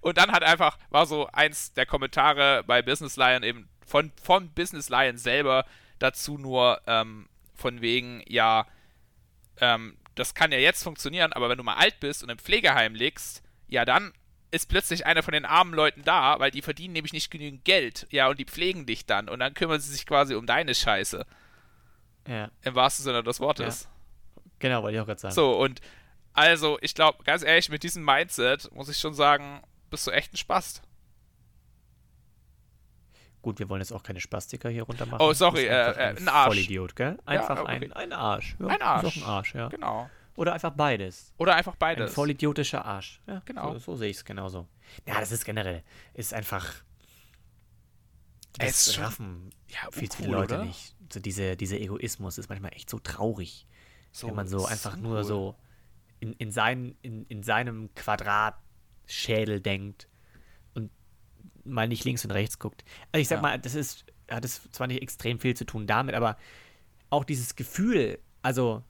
[0.00, 4.50] Und dann hat einfach, war so eins der Kommentare bei Business Lion eben von, von
[4.50, 5.64] Business Lion selber
[5.98, 8.66] dazu nur ähm, von wegen, ja,
[9.60, 12.94] ähm, das kann ja jetzt funktionieren, aber wenn du mal alt bist und im Pflegeheim
[12.94, 14.12] liegst, ja, dann
[14.50, 18.06] ist plötzlich einer von den armen Leuten da, weil die verdienen nämlich nicht genügend Geld,
[18.10, 21.24] ja, und die pflegen dich dann und dann kümmern sie sich quasi um deine Scheiße.
[22.28, 22.50] Ja.
[22.62, 23.84] Im wahrsten Sinne des Wortes.
[23.84, 24.42] Ja.
[24.58, 25.34] Genau, wollte ich auch gerade sagen.
[25.34, 25.80] So, und
[26.34, 29.62] also, ich glaube, ganz ehrlich, mit diesem Mindset muss ich schon sagen,
[29.92, 30.82] bist du echt ein Spast.
[33.42, 35.20] Gut, wir wollen jetzt auch keine Spastiker hier runter machen.
[35.20, 36.46] Oh, sorry, äh, äh, ein Arsch.
[36.48, 37.18] Vollidiot, gell?
[37.24, 37.72] Einfach Ja, okay.
[37.72, 38.56] ein, ein Arsch.
[38.60, 39.16] Ja, Ein Arsch.
[39.16, 39.68] Ist auch ein Arsch, ja.
[39.68, 40.10] Genau.
[40.36, 41.32] Oder einfach beides.
[41.38, 42.14] Oder einfach Ein beides.
[42.14, 43.20] vollidiotischer Arsch.
[43.26, 43.72] Ja, Genau.
[43.74, 44.68] So, so sehe ich es genauso.
[45.06, 45.82] Ja, das ist generell,
[46.14, 46.72] ist einfach.
[48.58, 50.64] Es Das raffen ja, viel zu viele Leute oder?
[50.64, 50.94] nicht.
[51.12, 53.66] So diese, dieser Egoismus ist manchmal echt so traurig.
[54.12, 55.10] So, wenn man so einfach uncool.
[55.10, 55.56] nur so
[56.20, 57.92] in, in, sein, in, in seinem
[59.12, 60.08] Quadratschädel denkt
[60.74, 60.90] und
[61.64, 62.84] mal nicht links und rechts guckt.
[63.12, 63.42] Also ich sag Ja.
[63.42, 66.36] mal, das ist, hat es zwar nicht extrem viel zu tun damit, aber
[67.10, 68.82] auch dieses Gefühl, also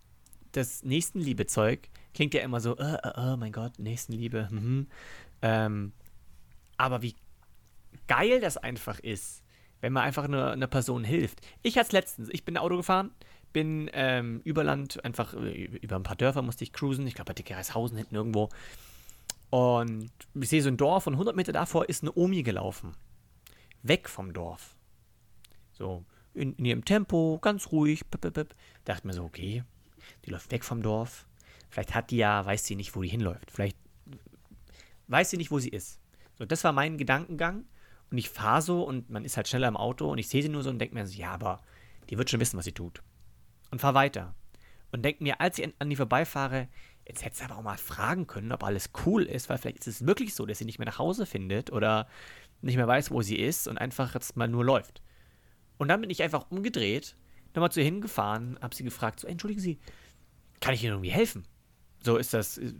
[0.52, 4.86] das Nächstenliebe-Zeug klingt ja immer so, äh, äh, oh mein Gott, Nächstenliebe, mhm.
[5.42, 5.92] ähm,
[6.76, 7.16] aber wie
[8.06, 9.42] geil das einfach ist,
[9.80, 11.40] wenn man einfach nur einer Person hilft.
[11.62, 13.10] Ich hatte es letztens, ich bin Auto gefahren,
[13.52, 17.34] bin ähm, über Land, einfach über ein paar Dörfer musste ich cruisen, ich glaube bei
[17.34, 18.48] Dickerhaushausen hinten irgendwo.
[19.52, 22.96] Und ich sehe so ein Dorf und 100 Meter davor ist eine Omi gelaufen.
[23.82, 24.74] Weg vom Dorf.
[25.72, 28.08] So, in, in ihrem Tempo, ganz ruhig.
[28.10, 28.54] Pip, pip, pip.
[28.86, 29.62] Dachte mir so, okay,
[30.24, 31.26] die läuft weg vom Dorf.
[31.68, 33.50] Vielleicht hat die ja, weiß sie nicht, wo die hinläuft.
[33.50, 33.76] Vielleicht
[35.08, 36.00] weiß sie nicht, wo sie ist.
[36.38, 37.66] So, das war mein Gedankengang.
[38.10, 40.48] Und ich fahre so und man ist halt schneller im Auto und ich sehe sie
[40.48, 41.60] nur so und denke mir so, ja, aber
[42.08, 43.02] die wird schon wissen, was sie tut.
[43.70, 44.34] Und fahr weiter.
[44.92, 46.68] Und denke mir, als ich an, an die vorbeifahre,
[47.12, 49.86] jetzt hätte sie aber auch mal fragen können, ob alles cool ist, weil vielleicht ist
[49.86, 52.08] es wirklich so, dass sie nicht mehr nach Hause findet oder
[52.62, 55.02] nicht mehr weiß, wo sie ist und einfach jetzt mal nur läuft.
[55.78, 57.16] Und dann bin ich einfach umgedreht,
[57.54, 59.78] nochmal zu ihr hingefahren, habe sie gefragt, so, entschuldigen Sie,
[60.60, 61.44] kann ich Ihnen irgendwie helfen?
[62.02, 62.72] So ist das, äh,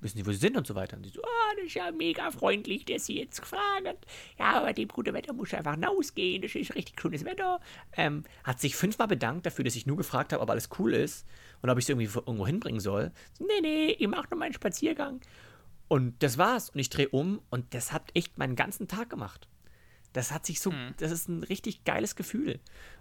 [0.00, 0.96] wissen Sie, wo Sie sind und so weiter.
[0.96, 3.98] Und sie so, ah, das ist ja mega freundlich, dass Sie jetzt gefahren hat.
[4.38, 7.60] Ja, aber bei dem guten Wetter muss ich einfach rausgehen, das ist richtig schönes Wetter.
[7.96, 11.26] Ähm, hat sich fünfmal bedankt dafür, dass ich nur gefragt habe, ob alles cool ist
[11.62, 13.12] und ob ich sie irgendwie irgendwo hinbringen soll.
[13.32, 15.20] So, nee, nee, ich mache nur meinen Spaziergang.
[15.88, 16.70] Und das war's.
[16.70, 19.48] Und ich drehe um und das hat echt meinen ganzen Tag gemacht.
[20.12, 22.60] Das hat sich so, das ist ein richtig geiles Gefühl.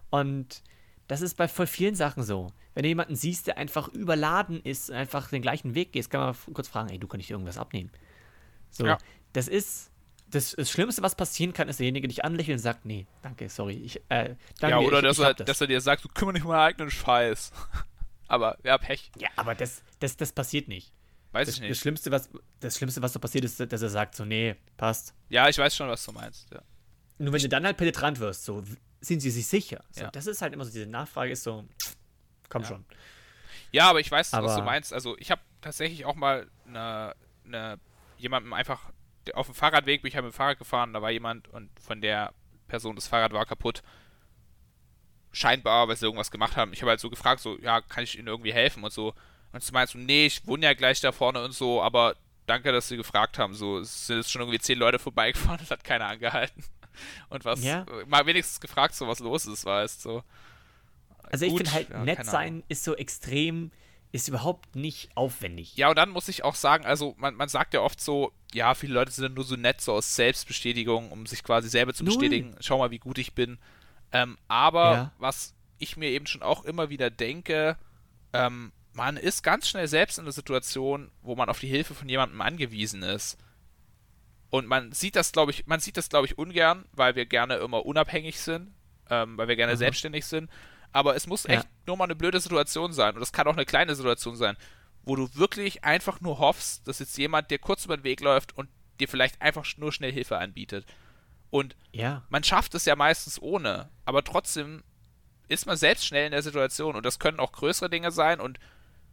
[0.10, 0.64] Und
[1.10, 2.53] das ist bei voll vielen Sachen so.
[2.74, 6.22] Wenn du jemanden siehst, der einfach überladen ist und einfach den gleichen Weg geht, kann
[6.22, 7.91] man kurz fragen, ey, du kann ich dir irgendwas abnehmen.
[8.70, 8.97] So, Ja.
[9.34, 9.91] das ist
[10.30, 13.49] das, das Schlimmste, was passieren kann, ist derjenige, der dich anlächelt und sagt, nee, danke,
[13.49, 15.47] sorry, ich, äh, danke, ja, oder ich, dass, ich er, das.
[15.47, 17.51] dass er dir sagt, du kümmere dich um deinen eigenen Scheiß.
[18.28, 19.12] Aber, ja, Pech.
[19.18, 20.93] ja, aber das, das, das passiert nicht.
[21.32, 21.80] Weiß Das, ich das, nicht.
[21.82, 22.30] Schlimmste, was,
[22.60, 25.16] das Schlimmste, was so passiert, ist, dass er sagt, so, nee, passt.
[25.30, 26.47] Ja, ich weiß schon, was du meinst.
[26.53, 26.62] Ja.
[27.18, 28.64] Nur wenn du dann halt penetrant wirst, so,
[29.02, 29.84] sind sie sich sicher?
[29.91, 30.12] So, Ja.
[30.12, 31.66] Das ist halt immer so, diese Nachfrage ist so,
[32.50, 32.68] komm Ja.
[32.68, 32.86] schon.
[33.72, 34.93] Ja, aber ich weiß, was Aber- du meinst.
[34.93, 37.80] Also ich habe tatsächlich auch mal eine, eine,
[38.18, 38.91] jemandem einfach
[39.34, 42.02] auf dem Fahrradweg bin ich halt mit dem Fahrrad gefahren, da war jemand und von
[42.02, 42.34] der
[42.68, 43.84] Person das Fahrrad war kaputt.
[45.32, 46.74] Scheinbar, weil sie irgendwas gemacht haben.
[46.74, 49.14] Ich habe halt so gefragt, so, ja, kann ich ihnen irgendwie helfen und so.
[49.52, 52.16] Und sie meint so, nee, ich wohne ja gleich da vorne und so, aber
[52.47, 53.54] danke, dass sie gefragt haben.
[53.54, 56.64] So, es sind jetzt schon irgendwie zehn Leute vorbeigefahren, das hat keiner angehalten.
[57.30, 57.86] Und was, Ja.
[58.08, 60.24] mal wenigstens gefragt, so was los ist, weißt so.
[61.32, 63.72] Also ich finde halt, ja, nett sein ist so extrem,
[64.12, 65.76] ist überhaupt nicht aufwendig.
[65.78, 68.74] Ja, und dann muss ich auch sagen, also man, man sagt ja oft so, ja,
[68.74, 72.16] viele Leute sind nur so nett, so aus Selbstbestätigung, um sich quasi selber zu Null.
[72.16, 73.60] bestätigen, schau mal, wie gut ich bin.
[74.12, 75.12] Ähm, aber Ja.
[75.20, 77.78] was ich mir eben schon auch immer wieder denke,
[78.34, 82.10] ähm, man ist ganz schnell selbst in einer Situation, wo man auf die Hilfe von
[82.10, 83.38] jemandem angewiesen ist.
[84.50, 87.58] Und man sieht das, glaube ich, man sieht das, glaube ich, ungern, weil wir gerne
[87.58, 88.74] immer unabhängig sind,
[89.10, 89.78] ähm, weil wir gerne Aha.
[89.78, 90.50] selbstständig sind.
[90.91, 91.52] Aber es muss Ja.
[91.52, 93.14] echt nur mal eine blöde Situation sein.
[93.14, 94.58] Und das kann auch eine kleine Situation sein,
[95.04, 98.58] wo du wirklich einfach nur hoffst, dass jetzt jemand dir kurz über den Weg läuft
[98.58, 98.70] und
[99.00, 100.86] dir vielleicht einfach nur schnell Hilfe anbietet.
[101.52, 102.24] Und Ja.
[102.30, 104.84] man schafft es ja meistens ohne, aber trotzdem
[105.47, 108.60] ist man selbst schnell in der Situation und das können auch größere Dinge sein und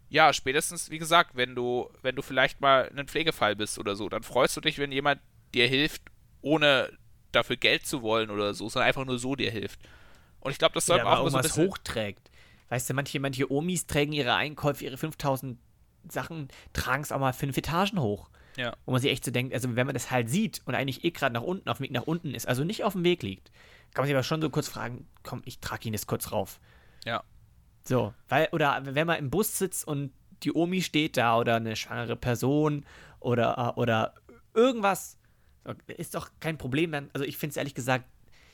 [0.08, 4.08] ja, spätestens, wie gesagt, wenn du, wenn du vielleicht mal ein Pflegefall bist oder so,
[4.08, 5.20] dann freust du dich, wenn jemand
[5.54, 6.02] dir hilft,
[6.42, 6.90] ohne
[7.32, 9.80] dafür Geld zu wollen oder so, sondern einfach nur so dir hilft.
[10.40, 12.30] Und ich glaube, das soll ja, auch so ein bisschen hochträgt.
[12.68, 15.58] Weißt du, manche, manche Omis trägen ihre Einkäufe, ihre 5000
[16.08, 18.30] Sachen, tragen es auch mal fünf Etagen hoch.
[18.56, 18.74] Ja.
[18.86, 21.10] Wo man sich echt so denkt, also wenn man das halt sieht und eigentlich eh
[21.10, 23.50] gerade nach unten, auf dem Weg nach unten ist, also nicht auf dem Weg liegt,
[23.92, 26.58] kann man sich aber schon so kurz fragen, komm, ich trage ihn jetzt kurz rauf.
[27.04, 27.22] Ja.
[27.86, 30.12] So, weil, oder wenn man im Bus sitzt und
[30.42, 32.84] die Omi steht da oder eine schwangere Person
[33.20, 34.14] oder, oder
[34.54, 35.18] irgendwas,
[35.86, 36.94] ist doch kein Problem.
[37.12, 38.04] Also ich finde es ehrlich gesagt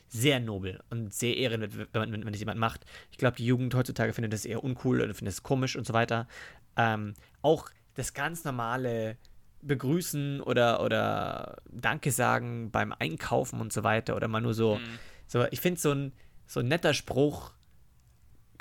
[0.09, 2.85] sehr nobel und sehr ehrend, wenn, man, wenn, wenn das jemand macht.
[3.11, 5.95] Ich glaube, die Jugend heutzutage findet das eher uncool oder findet es komisch und so
[5.95, 6.29] weiter.
[6.77, 9.17] Ähm, auch das ganz normale
[9.63, 14.77] Begrüßen oder, oder Danke sagen beim Einkaufen und so weiter oder mal nur so.
[14.77, 14.99] Mhm.
[15.27, 16.13] so ich finde, so ein,
[16.47, 17.53] so ein netter Spruch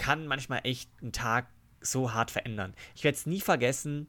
[0.02, 1.46] kann manchmal echt einen Tag
[1.80, 2.74] so hart verändern.
[2.96, 4.08] Ich werde es nie vergessen.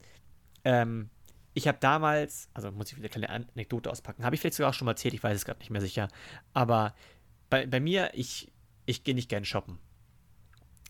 [0.65, 1.11] Ähm,
[1.53, 4.71] ich habe damals, also muss ich wieder eine kleine Anekdote auspacken, habe ich vielleicht sogar
[4.71, 6.09] auch schon mal erzählt, ich weiß es gerade nicht mehr sicher.
[6.55, 6.95] Aber
[7.51, 8.51] bei, bei mir, ich,
[8.87, 9.79] ich gehe nicht gerne shoppen.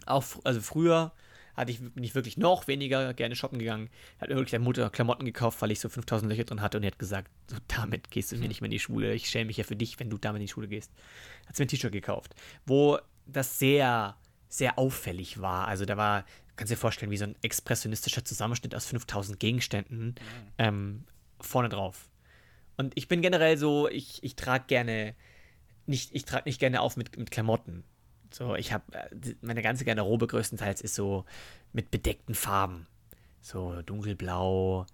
[0.06, 1.12] Auch, also früher
[1.56, 3.90] hatte ich, bin ich wirklich noch weniger gerne shoppen gegangen.
[4.20, 6.82] Hat mir wirklich der Mutter Klamotten gekauft, weil ich so 5000 Löcher drin hatte und
[6.82, 9.12] die hat gesagt, so damit gehst du mir nicht mehr in die Schule.
[9.14, 10.92] Ich schäme mich ja für dich, wenn du damit in die Schule gehst.
[11.48, 12.36] Hat sie mir ein T-Shirt gekauft,
[12.66, 14.16] wo das sehr,
[14.52, 15.66] sehr auffällig war.
[15.66, 16.26] Also da war,
[16.56, 20.14] kannst du dir vorstellen, wie so ein expressionistischer Zusammenschnitt aus 5000 Gegenständen mhm.
[20.58, 21.04] ähm,
[21.40, 22.10] vorne drauf.
[22.76, 25.14] Und ich bin generell so, ich, ich trage gerne,
[25.86, 27.82] nicht, ich trage nicht gerne auf mit, mit Klamotten.
[28.30, 31.24] So, ich habe, äh, meine ganze Garderobe größtenteils ist so
[31.72, 32.86] mit bedeckten Farben.
[33.40, 34.84] So dunkelblau,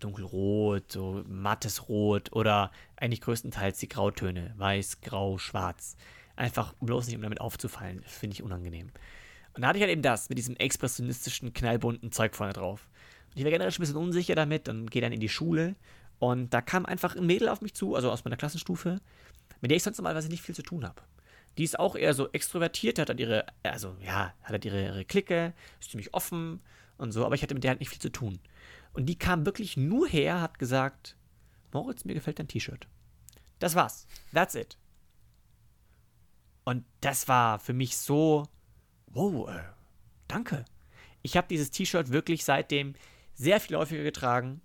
[0.00, 4.52] dunkelrot, so mattes Rot oder eigentlich größtenteils die Grautöne.
[4.58, 5.96] Weiß, grau, schwarz.
[6.38, 8.00] Einfach bloß nicht, um damit aufzufallen.
[8.04, 8.92] Finde ich unangenehm.
[9.54, 12.88] Und da hatte ich halt eben das mit diesem expressionistischen, knallbunten Zeug vorne drauf.
[13.26, 15.74] Und ich war generell schon ein bisschen unsicher damit und gehe dann in die Schule.
[16.20, 19.00] Und da kam einfach ein Mädel auf mich zu, also aus meiner Klassenstufe,
[19.60, 21.02] mit der ich sonst normalerweise nicht viel zu tun habe.
[21.56, 25.04] Die ist auch eher so extrovertiert, hat halt ihre, also ja, hat halt ihre, ihre
[25.04, 26.60] Clique, ist ziemlich offen
[26.98, 28.38] und so, aber ich hatte mit der halt nicht viel zu tun.
[28.92, 31.16] Und die kam wirklich nur her, hat gesagt,
[31.72, 32.86] Moritz, mir gefällt dein T-Shirt.
[33.58, 34.06] Das war's.
[34.32, 34.78] That's it.
[36.68, 38.46] Und das war für mich so,
[39.06, 39.60] wow, äh,
[40.26, 40.64] danke.
[41.22, 42.94] Ich habe dieses T-Shirt wirklich seitdem
[43.34, 44.60] sehr viel häufiger getragen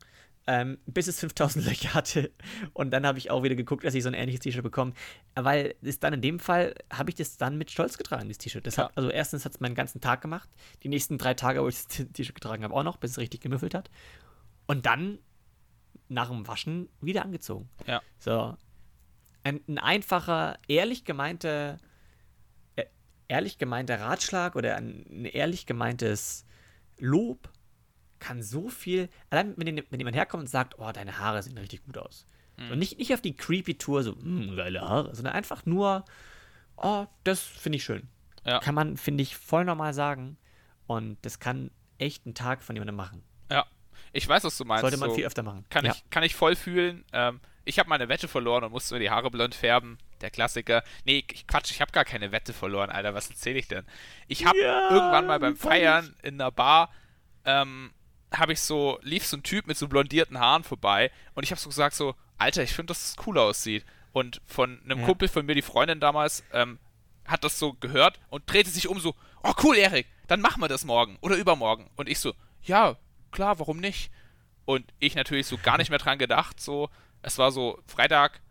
[0.47, 2.31] ähm, bis es 5000 Löcher hatte.
[2.73, 4.93] Und dann habe ich auch wieder geguckt, dass ich so ein ähnliches T-Shirt bekomme.
[5.35, 8.75] Weil es dann in dem Fall, habe ich das dann mit Stolz getragen, dieses T-Shirt.
[8.75, 8.89] Ja.
[8.95, 10.49] also erstens hat es meinen ganzen Tag gemacht.
[10.83, 13.41] Die nächsten drei Tage, wo ich das T-Shirt getragen habe, auch noch, bis es richtig
[13.41, 13.89] gemüffelt hat.
[14.67, 15.19] Und dann
[16.09, 17.69] nach dem Waschen wieder angezogen.
[17.87, 18.01] Ja.
[18.19, 18.57] So.
[19.43, 21.79] Ein, ein einfacher, ehrlich gemeinter,
[23.28, 26.45] ehrlich gemeinter Ratschlag oder ein, ehrlich gemeintes
[26.97, 27.49] Lob
[28.19, 31.84] kann so viel, allein wenn, wenn jemand herkommt und sagt, oh, deine Haare sehen richtig
[31.84, 32.26] gut aus.
[32.57, 32.71] Mhm.
[32.71, 36.05] Und nicht, nicht auf die creepy Tour so, hm, geile Haare, sondern einfach nur,
[36.78, 38.07] oh, das finde ich schön.
[38.45, 38.59] Ja.
[38.59, 40.38] Kann man, finde ich, voll normal sagen.
[40.88, 43.24] Und das kann echt einen Tag von jemandem machen.
[43.49, 43.65] Ja,
[44.11, 44.82] ich weiß, was du meinst.
[44.82, 45.65] Sollte man so, viel öfter machen.
[45.69, 45.93] Kann, ja.
[45.93, 47.03] ich, kann ich voll fühlen.
[47.13, 49.97] Ähm, ich habe meine Wette verloren und musste mir die Haare blond färben.
[50.24, 50.84] Der Klassiker.
[51.03, 53.13] Nee, Quatsch, ich habe gar keine Wette verloren, Alter.
[53.13, 53.86] Was erzähle ich denn?
[54.28, 56.89] Ich habe ja, irgendwann mal beim Feiern in einer Bar
[57.43, 57.91] ähm,
[58.34, 61.59] habe ich so, lief so ein Typ mit so blondierten Haaren vorbei und ich habe
[61.59, 63.86] so gesagt so, Alter, ich finde, dass es cool aussieht.
[64.13, 65.05] Und von einem ja.
[65.05, 66.80] Kumpel von mir, die Freundin damals, ähm,
[67.26, 70.67] hat das so gehört und drehte sich um so, oh cool, Erik, dann machen wir
[70.67, 71.89] das morgen oder übermorgen.
[71.95, 72.95] Und ich so, ja,
[73.32, 74.09] klar, warum nicht?
[74.65, 76.89] Und ich natürlich so gar nicht mehr dran gedacht, so,
[77.21, 78.41] es war so Freitag,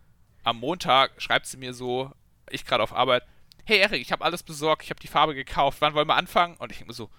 [0.45, 2.11] am Montag schreibt sie mir so,
[2.51, 3.25] ich gerade auf Arbeit,
[3.65, 6.57] hey Erik, ich habe alles besorgt, ich habe die Farbe gekauft, wann wollen wir anfangen?
[6.57, 7.11] Und ich denke mir so,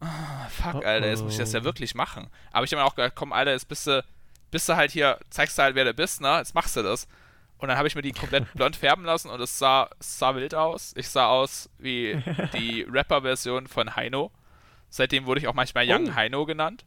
[0.00, 2.30] Ah, fuck, oh Alter, jetzt muss ich das ja wirklich machen.
[2.52, 4.02] Aber ich habe mir auch gedacht, komm, Alter, jetzt bist du,
[4.50, 6.38] bist du halt hier, zeigst du halt, wer du bist, ne?
[6.38, 7.06] Jetzt machst du das.
[7.58, 10.54] Und dann habe ich mir die komplett blond färben lassen und es sah, sah wild
[10.54, 10.94] aus.
[10.96, 12.22] Ich sah aus wie
[12.54, 14.30] die Rapper-Version von Heino.
[14.88, 16.14] Seitdem wurde ich auch manchmal Young oh.
[16.14, 16.86] Heino genannt.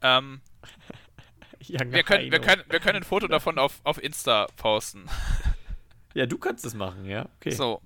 [0.00, 0.40] Ähm,
[1.68, 5.06] wir, können, wir, können, wir können ein Foto davon auf, auf Insta posten.
[6.14, 7.26] Ja, du kannst es machen, ja.
[7.40, 7.52] Okay.
[7.52, 7.80] So,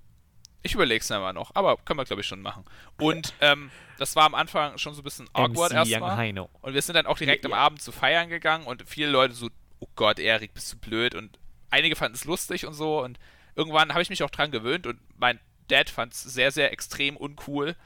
[0.63, 2.65] ich überlege es mal noch, aber können wir, glaube ich, schon machen.
[2.99, 6.49] Und ähm, das war am Anfang schon so ein bisschen awkward erstmal.
[6.61, 7.59] Und wir sind dann auch direkt ja, am ja.
[7.59, 9.49] Abend zu feiern gegangen und viele Leute so,
[9.79, 11.15] oh Gott, Erik, bist du blöd.
[11.15, 11.39] Und
[11.71, 13.03] einige fanden es lustig und so.
[13.03, 13.19] Und
[13.55, 17.17] irgendwann habe ich mich auch dran gewöhnt und mein Dad fand es sehr, sehr extrem
[17.17, 17.77] uncool.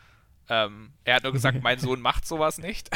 [0.48, 2.90] Ähm, er hat nur gesagt, mein Sohn macht sowas nicht.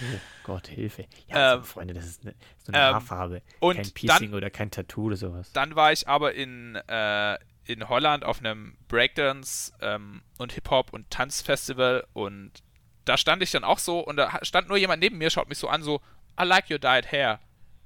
[0.00, 1.06] Oh Gott, Hilfe.
[1.28, 3.42] Ja, ähm, so, Freunde, das ist, eine, so eine ähm, Haarfarbe.
[3.60, 5.52] Und kein Piercing dann, oder kein Tattoo oder sowas.
[5.52, 11.10] Dann war ich aber in, äh, in Holland auf einem Breakdance ähm, und Hip-Hop und
[11.10, 12.62] Tanzfestival und
[13.04, 15.58] da stand ich dann auch so und da stand nur jemand neben mir, schaut mich
[15.58, 16.00] so an, so,
[16.40, 17.40] I like your dyed hair.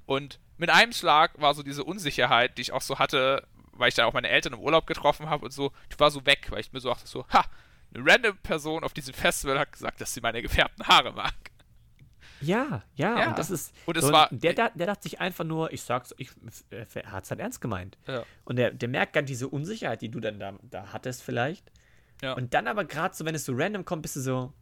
[0.05, 3.95] Und mit einem Schlag war so diese Unsicherheit, die ich auch so hatte, weil ich
[3.95, 6.59] da auch meine Eltern im Urlaub getroffen habe und so, die war so weg, weil
[6.59, 7.45] ich mir so dachte, so, ha,
[7.93, 11.33] eine random Person auf diesem Festival hat gesagt, dass sie meine gefärbten Haare mag.
[12.41, 13.29] Ja, ja, Ja.
[13.29, 13.73] und das ist.
[13.85, 16.29] Und es so, war- Der, der, der dachte sich einfach nur, ich sag's, ich,
[16.69, 17.97] er hat's halt ernst gemeint.
[18.07, 18.23] Ja.
[18.45, 21.71] Und der, der merkt gar diese Unsicherheit, die du dann da, da hattest, vielleicht.
[22.21, 22.33] Ja.
[22.33, 24.53] Und dann aber gerade so, wenn es so random kommt, bist du so,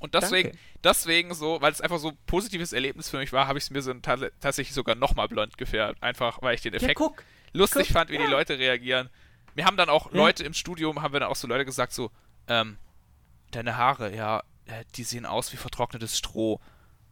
[0.00, 0.58] Und deswegen, Danke.
[0.84, 3.70] deswegen so, weil es einfach so ein positives Erlebnis für mich war, habe ich es
[3.70, 6.02] mir so ta tatsächlich sogar nochmal blond gefärbt.
[6.02, 7.22] Einfach, weil ich den Effekt guck.
[7.52, 9.08] lustig guck, fand, wie die Leute reagieren.
[9.54, 10.18] Mir haben dann auch Ja.
[10.18, 12.10] Leute im Studium, haben wir dann auch so Leute gesagt, so,
[12.46, 12.76] ähm,
[13.52, 16.60] deine Haare, ja, äh, die sehen aus wie vertrocknetes Stroh.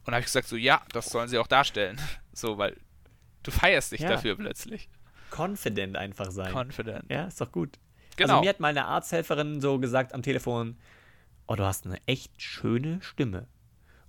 [0.07, 2.01] Und habe ich gesagt, so, ja, das sollen sie auch darstellen.
[2.37, 2.77] So, weil
[3.45, 4.09] du feierst dich Ja.
[4.09, 4.89] dafür plötzlich.
[5.31, 6.53] Confident einfach sein.
[6.53, 7.05] Confident.
[7.09, 7.79] ja, ist doch gut.
[8.17, 8.35] Genau.
[8.35, 10.77] Also mir hat mal eine Arzthelferin so gesagt am Telefon,
[11.47, 13.47] oh, du hast eine echt schöne Stimme.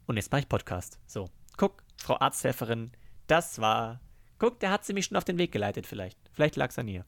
[0.07, 0.97] Und jetzt mache ich Podcast.
[1.05, 2.91] So, guck, Frau Arzthelferin,
[3.27, 3.99] das war,
[4.39, 6.17] guck, der hat sie mich schon auf den Weg geleitet vielleicht.
[6.33, 7.05] Vielleicht lag es an ihr.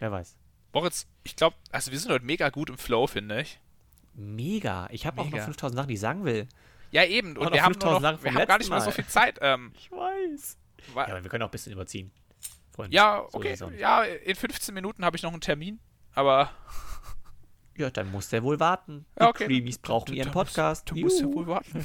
[0.00, 0.36] Wer weiß.
[0.72, 3.60] Moritz, ich glaube, also wir sind heute mega gut im Flow, finde ich.
[4.14, 4.88] Mega.
[4.90, 5.44] Ich habe auch noch Mega.
[5.44, 6.48] 5000 Sachen, die ich sagen will.
[6.96, 7.36] Ja, eben.
[7.36, 9.38] Und wir haben, nur 5000 noch, wir haben gar nicht mal so viel Zeit.
[9.42, 10.56] Ähm, Ich weiß.
[10.94, 12.10] Ja, aber wir können auch ein bisschen überziehen.
[12.74, 12.96] Freunde.
[12.96, 13.50] Ja, So okay.
[13.50, 13.80] nicht.
[13.80, 15.78] ja, in 15 Minuten habe ich noch einen Termin.
[16.14, 16.50] Aber
[17.76, 19.04] Ja, dann muss der wohl warten.
[19.18, 19.44] Die Ja, okay.
[19.44, 20.90] Creamies brauchen ihren Podcast.
[20.90, 21.84] du musst ja wohl warten.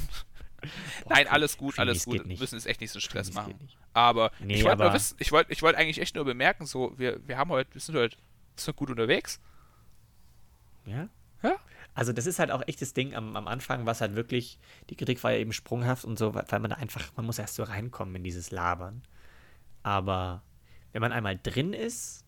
[1.04, 2.26] Boah, Nein, alles gut, alles gut.
[2.26, 3.68] Wir müssen jetzt echt nicht so Stress Creamies machen.
[3.92, 7.36] Aber Nee, ich wollte ich wollte ich wollte eigentlich echt nur bemerken, so, wir, wir
[7.36, 8.16] haben heute, wir sind heute
[8.56, 9.40] sind gut unterwegs.
[10.86, 11.10] Ja?
[11.94, 14.58] Also das ist halt auch echt das Ding am, am Anfang, was halt wirklich,
[14.90, 17.54] die Kritik war ja eben sprunghaft und so, weil man da einfach, man muss erst
[17.56, 19.02] so reinkommen in dieses Labern.
[19.82, 20.42] Aber
[20.92, 22.24] wenn man einmal drin ist,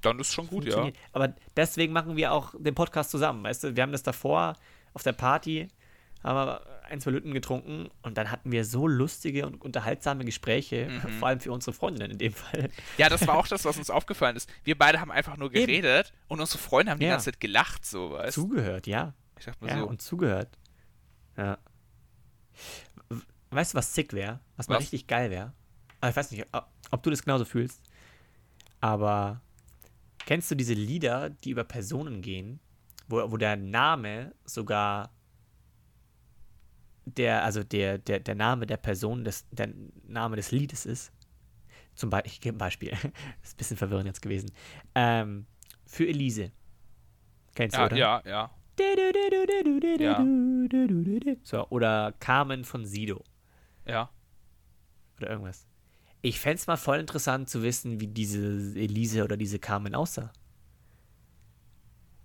[0.00, 0.90] Dann ist schon gut, ja.
[1.12, 3.76] Aber deswegen machen wir auch den Podcast zusammen, weißt du?
[3.76, 4.54] Wir haben das davor
[4.94, 5.68] auf der Party,
[6.22, 10.88] haben wir ein, zwei Lütten getrunken und dann hatten wir so lustige und unterhaltsame Gespräche,
[10.90, 11.08] Mhm.
[11.18, 12.68] vor allem für unsere Freundinnen in dem Fall.
[12.98, 14.50] Ja, das war auch das, was uns aufgefallen ist.
[14.64, 15.66] Wir beide haben einfach nur Eben.
[15.66, 17.12] geredet und unsere Freunde haben die Ja.
[17.12, 18.34] ganze Zeit gelacht, so, weißt?
[18.34, 19.14] Zugehört, ja.
[19.38, 20.48] Ich dachte mir Ja, so, und zugehört.
[21.36, 21.58] Ja.
[23.50, 24.40] Weißt du, was sick wäre?
[24.56, 24.82] Was mal Was?
[24.82, 25.52] richtig geil wäre?
[26.08, 27.82] Ich weiß nicht, ob, ob du das genauso fühlst.
[28.80, 29.40] Aber
[30.26, 32.60] kennst du diese Lieder, die über Personen gehen,
[33.08, 35.10] wo, wo der Name sogar
[37.18, 39.70] der, also der, der, der Name der Person, des, der
[40.06, 41.12] Name des Liedes ist?
[41.94, 42.90] Zum Beispiel, ich gebe ein Beispiel.
[42.90, 43.02] das
[43.42, 44.50] ist ein bisschen verwirrend jetzt gewesen.
[44.94, 45.46] Ähm,
[45.86, 46.52] für Elise.
[47.54, 47.96] Kennst du, ja, oder?
[47.96, 48.50] ja, ja.
[51.42, 53.22] So, oder Carmen von Sido
[53.86, 54.10] Ja.
[55.18, 55.66] oder irgendwas.
[56.22, 58.38] Ich fände es mal voll interessant zu wissen, wie diese
[58.78, 60.32] Elise oder diese Carmen aussah.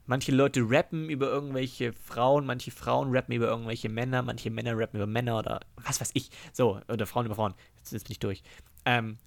[0.08, 4.98] Manche Leute rappen über irgendwelche Frauen, manche Frauen rappen über irgendwelche Männer, manche Männer rappen
[4.98, 6.30] über Männer oder was weiß ich.
[6.54, 7.56] So, oder Frauen über Frauen.
[7.78, 8.44] Jetzt, jetzt bin ich durch.
[8.86, 9.18] Ähm,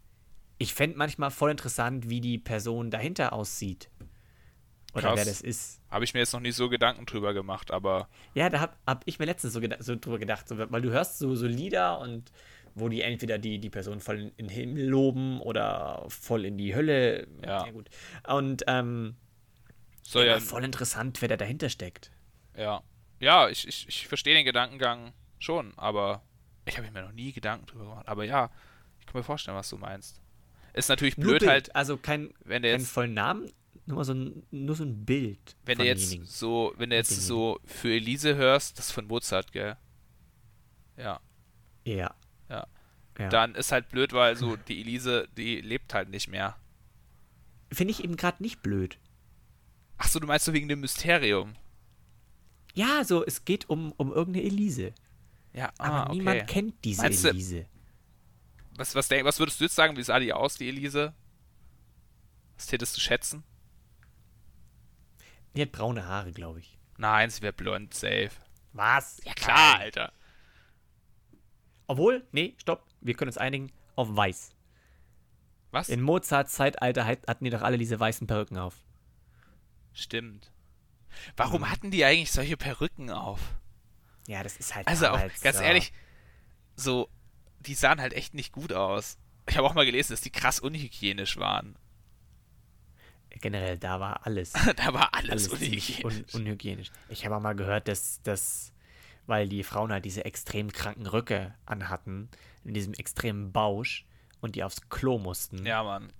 [0.58, 3.90] ich fände manchmal voll interessant, wie die Person dahinter aussieht.
[4.94, 5.16] Oder Krass.
[5.16, 5.80] wer das ist.
[5.90, 9.02] Habe ich mir jetzt noch nie so Gedanken drüber gemacht, aber Ja, da hab, hab
[9.06, 12.32] ich mir letztens so, so drüber gedacht, so, weil du hörst so, so Lieder und
[12.74, 16.74] wo die entweder die, die Person voll in, den Himmel loben oder voll in die
[16.74, 17.26] Hölle.
[17.44, 17.68] Ja.
[17.70, 17.90] gut.
[18.26, 19.16] Und ähm,
[20.12, 22.10] soll ja, ja, voll interessant, wer da dahinter steckt.
[22.56, 22.82] ja.
[23.20, 26.22] Ja, ich, ich, ich verstehe den Gedankengang schon, aber
[26.66, 28.08] ich habe mir noch nie Gedanken drüber gemacht.
[28.08, 28.50] Aber ja,
[29.00, 30.20] ich kann mir vorstellen, was du meinst.
[30.72, 33.50] Ist natürlich blöd Bild, halt, also kein, wenn der kein jetzt vollen Namen,
[33.86, 35.56] nur so ein, nur so ein Bild.
[35.64, 39.50] wenn du jetzt so, wenn du jetzt so für Elise hörst, das ist von Mozart,
[39.50, 39.76] gell?
[40.96, 41.20] Ja.
[41.84, 42.14] Ja.
[42.48, 42.66] Ja.
[43.18, 43.28] ja.
[43.30, 46.56] Dann ist halt blöd, weil so die Elise, die lebt halt nicht mehr.
[47.72, 48.98] Finde ich eben gerade nicht blöd.
[49.98, 51.54] Ach so, du meinst so wegen dem Mysterium?
[52.74, 54.94] Ja, so, es geht um, um irgendeine Elise.
[55.52, 56.12] Ja, Aber ah, okay.
[56.16, 57.66] niemand kennt diese Meinst du- Elise.
[58.76, 61.12] Was, was, denk, was würdest du jetzt sagen, wie sah die aus, die Elise?
[62.56, 63.42] Was tätest du schätzen?
[65.56, 66.78] Die hat braune Haare, glaube ich.
[66.96, 68.30] Nein, sie wäre blond, safe.
[68.72, 69.20] Was?
[69.24, 69.80] Ja klar, Nein.
[69.82, 70.12] Alter.
[71.88, 74.50] Obwohl, nee, stopp, wir können uns einigen auf weiß.
[75.72, 75.88] Was?
[75.88, 78.76] In Mozarts Zeitalter hat- hatten die doch alle diese weißen Perücken auf.
[79.98, 80.50] Stimmt.
[81.36, 81.70] Warum Mhm.
[81.70, 83.40] hatten die eigentlich solche Perücken auf?
[84.28, 85.62] Ja, das ist halt Also auch, ganz so.
[85.64, 85.92] ehrlich,
[86.76, 87.08] so,
[87.60, 89.18] die sahen halt echt nicht gut aus.
[89.48, 91.76] Ich habe auch mal gelesen, dass die krass unhygienisch waren.
[93.40, 96.04] Generell, da war alles, da war alles, alles unhygienisch.
[96.04, 96.90] un unhygienisch.
[97.08, 98.72] Ich habe auch mal gehört, dass, dass,
[99.26, 102.28] weil die Frauen halt diese extrem kranken Röcke anhatten,
[102.64, 104.04] in diesem extremen Bausch
[104.40, 106.12] und die aufs Klo mussten, ja, Mann.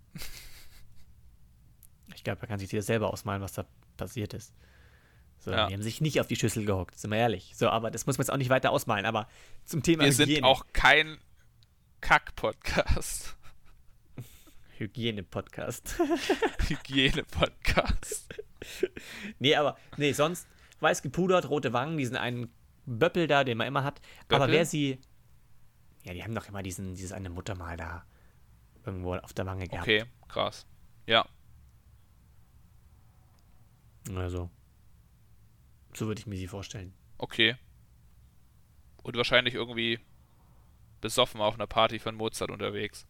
[2.15, 3.65] Ich glaube, er kann sich das selber ausmalen, was da
[3.97, 4.53] passiert ist.
[5.39, 5.67] So, Ja.
[5.69, 7.53] Die haben sich nicht auf die Schüssel gehockt, sind wir ehrlich.
[7.55, 9.07] So, aber das muss man jetzt auch nicht weiter ausmalen.
[9.07, 9.29] Aber
[9.65, 10.47] zum Thema Wir sind Hygiene.
[10.47, 11.19] auch kein
[12.01, 13.37] Kack-Podcast.
[14.79, 15.99] Hygiene-Podcast.
[16.69, 18.35] Hygiene-Podcast.
[19.39, 20.47] nee, aber, nee, sonst
[20.81, 22.53] weiß gepudert, rote Wangen, diesen einen
[22.87, 24.01] Böppel da, den man immer hat.
[24.29, 24.55] Aber Böppel?
[24.55, 24.99] wer sie.
[26.05, 28.05] Ja, die haben doch immer diesen, dieses eine Muttermal da
[28.87, 29.83] irgendwo auf der Wange gehabt.
[29.83, 30.67] Okay, krass.
[31.07, 31.27] Ja,
[34.17, 34.51] Also.
[35.95, 36.95] So würde ich mir sie vorstellen.
[37.19, 37.57] okay.
[39.03, 40.01] Und wahrscheinlich irgendwie
[41.01, 43.07] besoffen auf einer Party von Mozart unterwegs.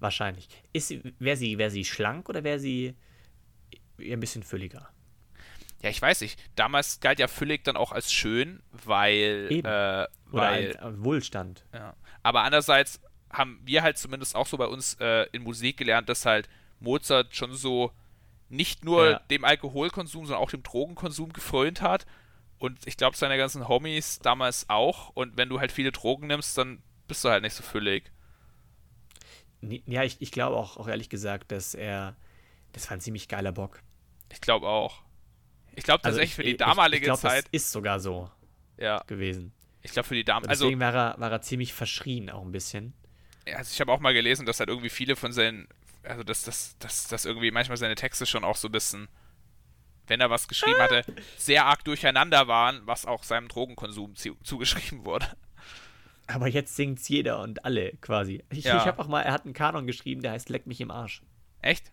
[0.00, 0.48] Wahrscheinlich.
[0.72, 2.94] Wäre sie, wäre sie schlank oder wäre sie
[3.98, 4.88] eher ein bisschen fülliger?
[5.82, 6.40] Ja, ich weiß nicht.
[6.56, 9.46] Damals galt ja Füllig dann auch als schön, weil.
[9.50, 9.66] Eben.
[9.66, 11.64] Äh, Oder weil ein, ein Wohlstand.
[11.72, 11.94] Ja.
[12.22, 13.00] Aber andererseits
[13.30, 16.48] haben wir halt zumindest auch so bei uns äh, in Musik gelernt, dass halt
[16.80, 17.92] Mozart schon so
[18.48, 19.18] nicht nur Ja.
[19.30, 22.06] dem Alkoholkonsum, sondern auch dem Drogenkonsum gefrönt hat.
[22.58, 25.10] Und ich glaube, seine ganzen Homies damals auch.
[25.10, 28.10] Und wenn du halt viele Drogen nimmst, dann bist du halt nicht so füllig.
[29.60, 32.16] Ja, ich, ich glaube auch, auch ehrlich gesagt, dass er.
[32.72, 33.82] Das war ein ziemlich geiler Bock.
[34.30, 35.02] Ich glaube auch.
[35.74, 37.44] Ich glaube Also tatsächlich ich- für die ich- damalige ich glaub, Zeit.
[37.46, 38.30] Das ist sogar so
[38.76, 39.52] Ja, gewesen.
[39.82, 42.42] ich glaube für die Dam Und also, deswegen war, er, war er ziemlich verschrien, auch
[42.42, 42.92] ein bisschen.
[43.54, 45.66] also ich habe auch mal gelesen, dass halt irgendwie viele von seinen,
[46.02, 49.08] also dass, dass, dass, dass irgendwie manchmal seine Texte schon auch so ein bisschen,
[50.06, 51.04] wenn er was geschrieben hatte,
[51.36, 55.26] sehr arg durcheinander waren, was auch seinem Drogenkonsum zu, zugeschrieben wurde.
[56.26, 58.44] Aber jetzt singt's jeder und alle quasi.
[58.50, 58.76] Ich, Ja.
[58.78, 61.22] ich habe auch mal, er hat einen Kanon geschrieben, der heißt Leck mich im Arsch.
[61.62, 61.90] Echt?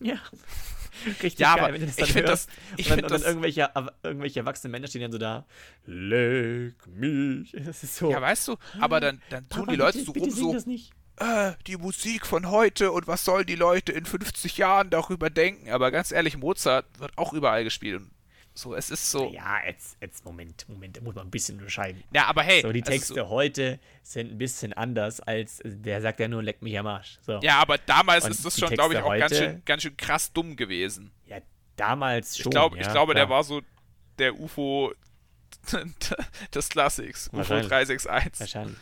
[0.00, 0.14] Ja.
[1.06, 2.48] Richtig Ja, geil, aber wenn du das ich dann find hörst.
[2.48, 3.70] das- ich und dann, und dann das- irgendwelche,
[4.04, 5.44] irgendwelche erwachsenen Männer stehen dann so da.
[5.86, 7.52] Leck mich.
[7.64, 8.10] Das ist so.
[8.10, 10.66] Ja, weißt du, aber dann, dann tun Papa, die Leute bitte, so rum so, das
[10.66, 10.92] nicht.
[11.18, 15.70] Äh, die Musik von heute und was sollen die Leute in 50 Jahren darüber denken?
[15.70, 18.00] Aber ganz ehrlich, Mozart wird auch überall gespielt.
[18.00, 18.10] Und
[18.56, 19.30] so, es ist so.
[19.32, 22.04] Ja, jetzt, jetzt, Moment, Moment, da muss man ein bisschen unterscheiden.
[22.12, 22.62] Ja, aber hey.
[22.62, 26.42] So, die also Texte so- heute sind ein bisschen anders als, der sagt ja nur,
[26.42, 27.18] leck mich am Arsch.
[27.26, 27.40] So.
[27.42, 29.96] ja, aber damals Und ist das schon, glaube ich, auch ganz heute- schön, ganz schön
[29.96, 31.10] krass dumm gewesen.
[31.26, 31.38] Ja,
[31.76, 32.46] damals schon.
[32.46, 33.38] ich, glaub, ja, ich glaube, der klar.
[33.38, 33.60] war so
[34.18, 34.92] der UFO
[36.54, 37.28] des Classics.
[37.28, 37.68] UFO Wahrscheinlich.
[37.68, 38.40] 361.
[38.40, 38.76] Wahrscheinlich.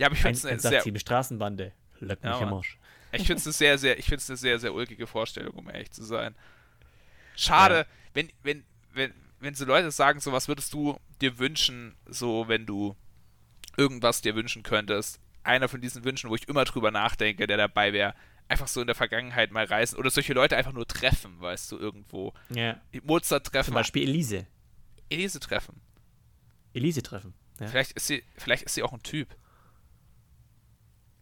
[0.00, 1.72] Ja, aber ich finde es eine sehr, 187 Straßenbande.
[2.00, 2.54] Leck mich Ja, am.
[2.54, 2.78] Arsch.
[3.12, 5.90] ich find's eine sehr, sehr, ich finde es eine sehr, sehr ulkige Vorstellung, um ehrlich
[5.92, 6.34] zu sein.
[7.36, 7.84] Schade, Ja.
[8.14, 12.66] wenn, wenn, wenn, wenn so Leute sagen, so was würdest du dir wünschen, so wenn
[12.66, 12.96] du
[13.76, 15.20] irgendwas dir wünschen könntest.
[15.42, 18.14] Einer von diesen Wünschen, wo ich immer drüber nachdenke, der dabei wäre,
[18.48, 21.78] einfach so in der Vergangenheit mal reisen oder solche Leute einfach nur treffen, weißt du,
[21.78, 22.34] irgendwo.
[22.50, 22.80] Ja.
[23.04, 24.46] Mozart Zum treffen, Beispiel Elise.
[25.08, 25.80] Elise treffen.
[26.74, 27.32] Elise treffen.
[27.58, 27.68] Ja.
[27.68, 29.28] Vielleicht ist sie, vielleicht ist sie auch ein Typ.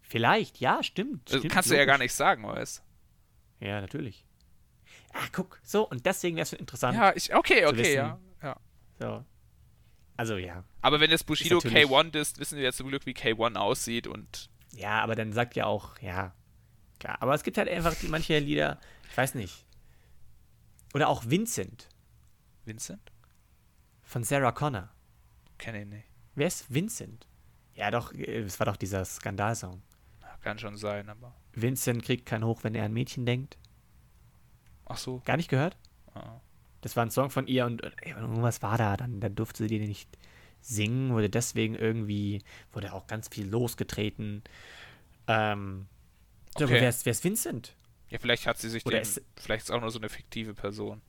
[0.08, 1.30] Vielleicht, ja, stimmt.
[1.30, 2.04] Das stimmt kannst du ja gar logisch.
[2.06, 2.82] nicht sagen, weißt
[3.60, 4.24] Ja, natürlich.
[5.12, 6.96] Ah, guck, so, und deswegen wäre es interessant.
[6.96, 8.18] Ja, ich, okay, okay, ja.
[8.42, 8.56] ja.
[8.98, 9.24] So.
[10.16, 10.64] Also, ja.
[10.82, 13.56] Aber wenn jetzt Bushido Ist natürlich- K1 ist, wissen wir ja zum Glück, wie K1
[13.56, 16.34] aussieht und Ja, aber dann sagt ja auch, ja,
[16.98, 17.16] klar.
[17.20, 18.80] Aber es gibt halt einfach manche Lieder,
[19.10, 19.64] ich weiß nicht.
[20.94, 21.88] Oder auch Vincent
[22.64, 23.12] Vincent?
[24.02, 24.88] von Sarah Connor.
[25.58, 26.08] Kenne ihn nicht.
[26.34, 27.26] Wer ist Vincent?
[27.74, 29.82] Ja, doch, äh, es war doch dieser Skandalsong.
[30.40, 31.34] Kann schon sein, aber.
[31.52, 33.58] Vincent kriegt kein Hoch, wenn er an Mädchen denkt.
[34.86, 35.20] Ach so.
[35.24, 35.76] Gar nicht gehört?
[36.14, 36.40] Ah.
[36.80, 39.68] Das war ein Song von ihr und äh, irgendwas war da, dann, dann durfte sie
[39.78, 40.08] den nicht
[40.60, 44.42] singen, wurde deswegen irgendwie, wurde auch ganz viel losgetreten.
[45.26, 45.86] Ähm,
[46.56, 46.82] so, aber Okay.
[46.82, 47.74] wer ist, wer ist Vincent?
[48.10, 50.54] Ja, vielleicht hat sie sich Oder den, ist- vielleicht ist auch nur so eine fiktive
[50.54, 51.02] Person.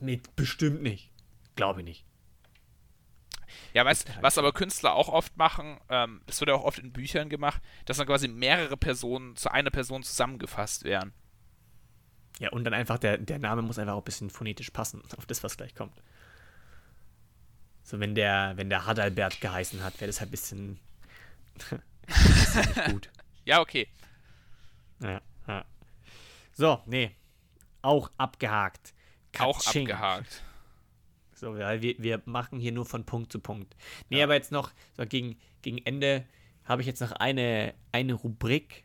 [0.00, 1.12] Mit bestimmt nicht.
[1.54, 2.04] Glaube ich nicht.
[3.74, 6.78] Ja, weißt halt was aber Künstler auch oft machen, ähm, das wird ja auch oft
[6.78, 11.12] in Büchern gemacht, dass dann quasi mehrere Personen zu einer Person zusammengefasst werden.
[12.38, 15.26] Ja, und dann einfach, der, der Name muss einfach auch ein bisschen phonetisch passen auf
[15.26, 16.02] das, was gleich kommt.
[17.82, 20.80] So, wenn der, wenn der Hadalbert geheißen hat, wäre das halt ein bisschen,
[22.06, 23.10] bisschen nicht gut.
[23.44, 23.86] Ja, okay.
[25.00, 25.64] Ja, ja.
[26.52, 27.14] So, nee.
[27.82, 28.92] Auch abgehakt.
[29.38, 29.90] Auch Katsching.
[29.90, 30.42] abgehakt.
[31.36, 33.76] So, weil wir, wir machen hier nur von Punkt zu Punkt.
[34.08, 36.24] Nee, aber jetzt noch, so gegen, gegen Ende
[36.64, 38.84] habe ich jetzt noch eine, eine Rubrik,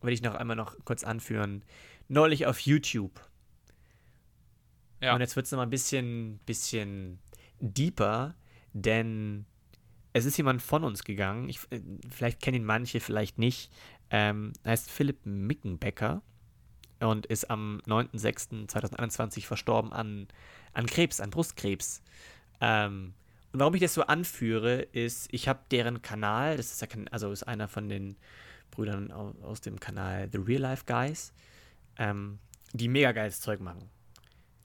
[0.00, 1.64] will ich noch einmal noch kurz anführen.
[2.08, 3.20] Neulich auf YouTube.
[5.02, 5.14] Ja.
[5.14, 7.18] Und jetzt wird es nochmal ein bisschen, bisschen
[7.60, 8.36] deeper,
[8.72, 9.44] denn
[10.12, 11.48] es ist jemand von uns gegangen.
[11.48, 13.72] Ich, äh, vielleicht kennen ihn manche, vielleicht nicht.
[14.10, 16.22] Ähm, er heißt Philipp Mickenbecker
[17.00, 20.28] und ist am 9.06.2021 verstorben an,
[20.74, 22.02] an Krebs, an Brustkrebs.
[22.60, 23.14] Ähm,
[23.52, 27.30] und warum ich das so anführe, ist, ich habe deren Kanal, das ist ja also
[27.32, 28.16] ist einer von den
[28.70, 31.32] Brüdern au- aus dem Kanal The Real Life Guys.
[31.96, 32.38] Ähm,
[32.72, 33.88] die mega geiles Zeug machen.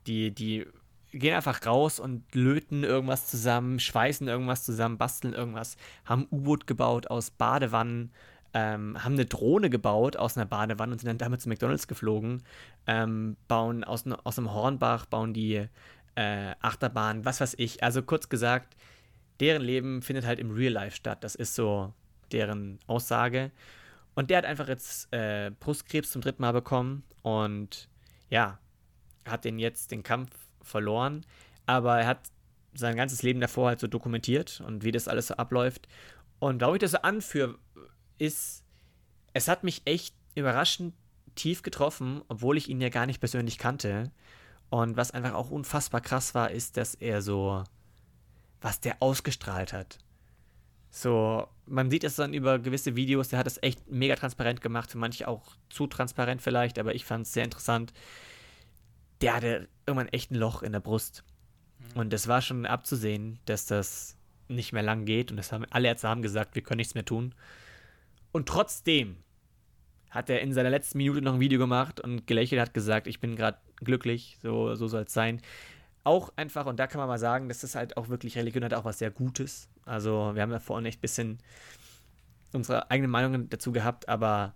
[0.08, 0.66] Die, die
[1.12, 7.08] gehen einfach raus und löten irgendwas zusammen, schweißen irgendwas zusammen, basteln irgendwas, haben U-Boot gebaut
[7.08, 8.12] aus Badewannen,
[8.54, 12.42] ähm, haben eine Drohne gebaut aus einer Badewanne und sind dann damit zu McDonalds geflogen,
[12.88, 15.68] ähm, bauen aus, aus einem Hornbach, bauen die
[16.16, 17.84] äh, Achterbahn, was weiß ich.
[17.84, 18.76] Also kurz gesagt,
[19.40, 21.24] deren Leben findet halt im Real Life statt.
[21.24, 21.94] Das ist so
[22.32, 23.52] deren Aussage.
[24.16, 27.88] Und der hat einfach jetzt äh, Brustkrebs zum dritten Mal bekommen und
[28.30, 28.60] ja,
[29.26, 30.32] hat den jetzt den Kampf
[30.62, 31.26] verloren,
[31.66, 32.30] aber er hat
[32.74, 35.88] sein ganzes Leben davor halt so dokumentiert und wie das alles so abläuft.
[36.40, 37.58] Und warum ich das so anführe,
[38.18, 38.64] ist,
[39.34, 40.94] es hat mich echt überraschend
[41.36, 44.12] tief getroffen, obwohl ich ihn ja gar nicht persönlich kannte.
[44.70, 47.64] Und was einfach auch unfassbar krass war, ist, dass er so,
[48.62, 49.98] was der ausgestrahlt hat.
[50.92, 54.92] So, man sieht es dann über gewisse Videos, der hat es echt mega transparent gemacht,
[54.92, 57.94] für manche auch zu transparent vielleicht, aber ich fand es sehr interessant.
[59.22, 61.24] Der hatte irgendwann echt ein Loch in der Brust.
[61.78, 62.00] Mhm.
[62.00, 64.18] Und es war schon abzusehen, dass das
[64.48, 65.32] nicht mehr lang geht.
[65.32, 67.36] Und das haben alle Ärzte haben gesagt, wir können nichts mehr tun.
[68.32, 69.18] Und trotzdem
[70.10, 73.20] hat er in seiner letzten Minute noch ein Video gemacht und gelächelt hat gesagt, ich
[73.20, 75.42] bin gerade glücklich, so, so soll es sein.
[76.04, 78.74] Auch einfach, und da kann man mal sagen, das ist halt auch wirklich, Religion hat
[78.74, 79.68] auch was sehr Gutes.
[79.86, 81.40] Also wir haben ja vorhin echt ein bisschen
[82.54, 84.54] unsere eigenen Meinungen dazu gehabt, aber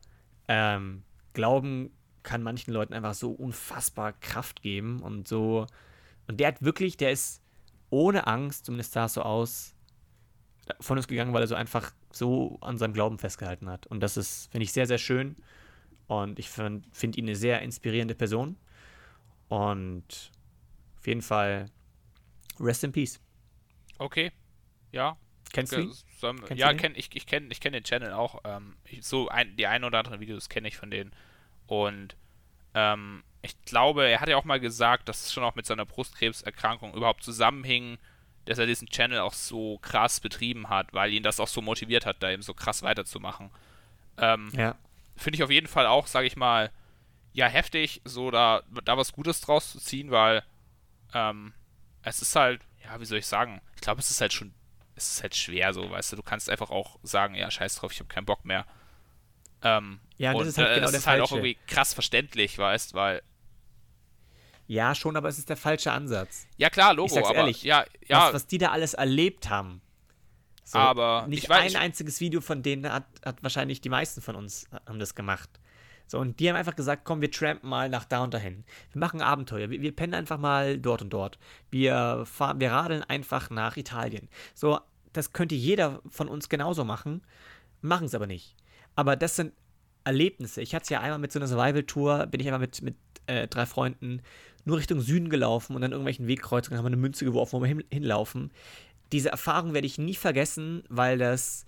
[0.47, 1.03] ähm,
[1.33, 1.91] Glauben
[2.23, 5.67] kann manchen Leuten einfach so unfassbar Kraft geben und so.
[6.27, 7.41] Und der hat wirklich, der ist
[7.89, 9.75] ohne Angst, zumindest sah es so aus,
[10.79, 13.85] von uns gegangen, weil er so einfach so an seinem Glauben festgehalten hat.
[13.87, 15.35] Und das ist, finde ich, sehr, sehr schön.
[16.07, 18.55] Und ich finde find ihn eine sehr inspirierende Person.
[19.47, 20.31] Und
[20.97, 21.69] auf jeden Fall,
[22.59, 23.19] rest in peace.
[23.97, 24.31] Okay,
[24.91, 25.17] ja.
[25.51, 25.93] Kennst du ihn?
[26.19, 28.41] Kennst ja, kenn, ich, ich kenne ich kenn den Channel auch.
[28.43, 31.11] Ähm, ich, so ein, die ein oder anderen Videos kenne ich von denen.
[31.67, 32.15] Und
[32.73, 35.85] ähm, ich glaube, er hat ja auch mal gesagt, dass es schon auch mit seiner
[35.85, 37.97] Brustkrebserkrankung überhaupt zusammenhing,
[38.45, 42.05] dass er diesen Channel auch so krass betrieben hat, weil ihn das auch so motiviert
[42.05, 43.51] hat, da eben so krass weiterzumachen.
[44.17, 44.75] Ähm, ja.
[45.15, 46.71] Finde ich auf jeden Fall auch, sage ich mal,
[47.33, 50.43] ja, heftig, so da, da was Gutes draus zu ziehen, weil
[51.13, 51.53] ähm,
[52.03, 54.53] es ist halt, ja, wie soll ich sagen, ich glaube, es ist halt schon,
[54.95, 57.91] es ist halt schwer so, weißt du, du kannst einfach auch sagen, ja, scheiß drauf,
[57.91, 58.65] ich habe keinen Bock mehr.
[59.63, 62.93] Ähm, ja, das ist halt, äh, genau das ist halt auch irgendwie krass verständlich, weißt,
[62.93, 63.23] weil
[64.67, 66.47] ja, schon, aber es ist der falsche Ansatz.
[66.57, 68.27] Ja, klar, Logo, ich sag's aber ehrlich, ja, ja.
[68.27, 69.81] Was, was die da alles erlebt haben.
[70.63, 74.35] So, aber nicht weiß, ein einziges Video von denen hat, hat wahrscheinlich die meisten von
[74.35, 75.49] uns haben das gemacht.
[76.13, 78.65] So, und die haben einfach gesagt, komm, wir trampen mal nach da und dahin.
[78.91, 79.71] Wir machen Abenteuer.
[79.71, 81.39] Wir, wir pennen einfach mal dort und dort.
[81.71, 84.29] Wir, fahren, wir radeln einfach nach Italien.
[84.53, 84.79] So,
[85.11, 87.23] das könnte jeder von uns genauso machen,
[87.81, 88.55] machen es aber nicht.
[88.95, 89.53] Aber das sind
[90.03, 90.61] Erlebnisse.
[90.61, 92.95] Ich hatte es ja einmal mit so einer Survival-Tour, bin ich einmal mit, mit
[93.25, 94.21] äh, drei Freunden
[94.65, 97.69] nur Richtung Süden gelaufen und an irgendwelchen Wegkreuzungen haben wir eine Münze geworfen, wo wir
[97.69, 98.51] hin, hinlaufen.
[99.11, 101.65] Diese Erfahrung werde ich nie vergessen, weil das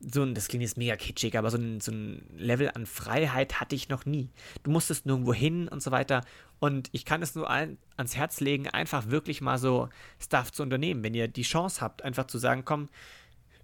[0.00, 3.60] so ein, das klingt jetzt mega kitschig, aber so ein, so ein Level an Freiheit
[3.60, 4.30] hatte ich noch nie.
[4.62, 6.22] Du musstest nirgendwo hin und so weiter.
[6.58, 9.88] Und ich kann es nur allen ans Herz legen, einfach wirklich mal so
[10.18, 11.02] Stuff zu unternehmen.
[11.02, 12.88] Wenn ihr die Chance habt, einfach zu sagen, komm,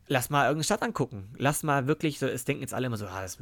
[0.08, 1.28] lass mal irgendeine Stadt angucken.
[1.36, 3.38] Lass mal wirklich so, es denken jetzt alle immer so, ah, das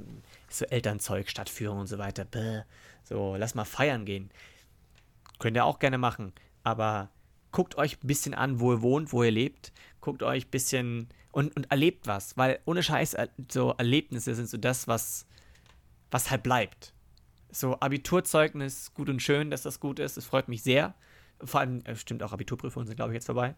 [0.49, 2.24] ist so Elternzeug, Stadtführung und so weiter.
[2.24, 2.62] Bäh.
[3.05, 4.30] So, lass mal feiern gehen.
[5.38, 6.32] Könnt ihr auch gerne machen.
[6.62, 7.09] Aber
[7.53, 9.72] guckt euch ein bisschen an, wo ihr wohnt, wo ihr lebt.
[10.01, 12.37] Guckt euch ein bisschen und, und erlebt was.
[12.37, 15.26] Weil ohne Scheiß, äh, so Erlebnisse sind so das, was,
[16.11, 16.95] was halt bleibt.
[17.51, 20.16] So Abiturzeugnis, gut und schön, dass das gut ist.
[20.16, 20.95] Es freut mich sehr.
[21.43, 23.55] Vor allem, äh, stimmt auch, Abiturprüfungen sind, glaube ich, jetzt vorbei.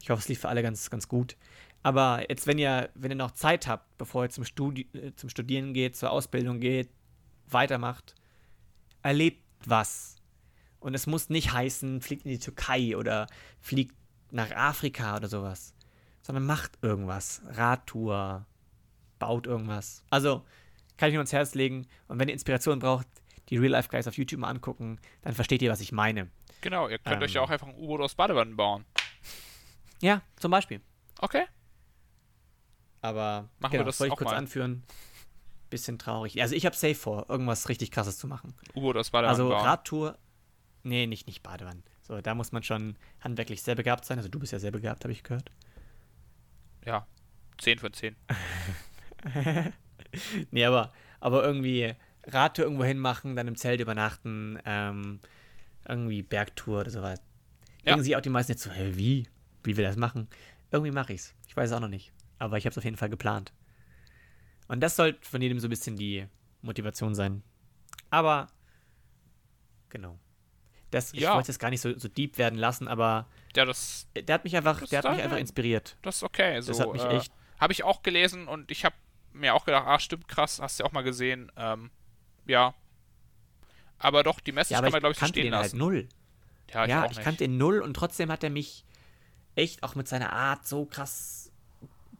[0.00, 1.36] Ich hoffe, es lief für alle ganz, ganz gut.
[1.82, 5.28] Aber jetzt, wenn ihr, wenn ihr noch Zeit habt, bevor ihr zum, Studi äh, zum
[5.28, 6.90] Studieren geht, zur Ausbildung geht,
[7.48, 8.14] weitermacht,
[9.02, 10.16] erlebt was.
[10.80, 13.26] Und es muss nicht heißen, fliegt in die Türkei oder
[13.60, 13.94] fliegt
[14.30, 15.74] nach Afrika oder sowas.
[16.26, 17.42] Sondern macht irgendwas.
[17.46, 18.46] Radtour,
[19.18, 20.04] baut irgendwas.
[20.10, 20.44] Also,
[20.96, 21.86] kann ich nur ans Herz legen.
[22.08, 23.06] Und wenn ihr Inspiration braucht,
[23.50, 26.30] die Real Life Guys auf YouTube mal angucken, dann versteht ihr, was ich meine.
[26.62, 28.86] Genau, ihr könnt ähm, euch ja auch einfach ein U-Boot aus Badewannen bauen.
[30.00, 30.80] Ja, zum Beispiel.
[31.20, 31.44] Okay.
[33.02, 34.36] Aber machen genau, wir das wollte ich kurz mal.
[34.38, 34.82] anführen.
[35.68, 36.40] Bisschen traurig.
[36.40, 38.54] Also ich habe safe vor, irgendwas richtig krasses zu machen.
[38.74, 39.66] U-Boot aus Badewannen Also bauen.
[39.66, 40.18] Radtour,
[40.84, 41.82] Nee, nicht, nicht Badewanne.
[42.02, 44.18] So, da muss man schon handwerklich sehr begabt sein.
[44.18, 45.50] Also du bist ja sehr begabt, habe ich gehört.
[46.84, 47.06] Ja,
[47.58, 48.16] 10 von 10.
[50.50, 51.94] nee, aber, aber irgendwie
[52.26, 55.20] Radtour irgendwo hinmachen, dann im Zelt übernachten, ähm,
[55.86, 57.20] irgendwie Bergtour oder sowas.
[57.84, 57.92] Ja.
[57.92, 59.28] Denken sich auch die meisten jetzt so, hä, wie?
[59.62, 60.28] Wie will das machen?
[60.70, 61.34] Irgendwie mache ich's.
[61.46, 62.12] Ich weiß es auch noch nicht.
[62.38, 63.52] Aber ich habe es auf jeden Fall geplant.
[64.68, 66.26] Und das sollte von jedem so ein bisschen die
[66.62, 67.42] Motivation sein.
[68.10, 68.48] Aber
[69.90, 70.18] genau.
[70.94, 71.34] Das, ich Ja.
[71.34, 73.26] wollte es gar nicht so, so deep werden lassen, aber
[73.56, 75.96] Ja, das, der hat mich einfach, der hat mich einfach inspiriert.
[76.02, 76.60] das ist okay.
[76.60, 77.32] So, Das hat mich äh, echt.
[77.60, 78.94] Habe ich auch gelesen und ich habe
[79.32, 81.50] mir auch gedacht, ah, stimmt, krass, hast du ja auch mal gesehen.
[81.56, 81.90] Ähm,
[82.46, 82.74] ja.
[83.98, 85.64] Aber doch, die Message Ja, kann man, glaube ich ich, so kannte stehen den halt
[85.66, 85.78] lassen.
[85.78, 86.08] null.
[86.72, 88.84] ja, ich ja, ich kannte ihn null und trotzdem hat er mich
[89.56, 91.50] echt auch mit seiner Art so krass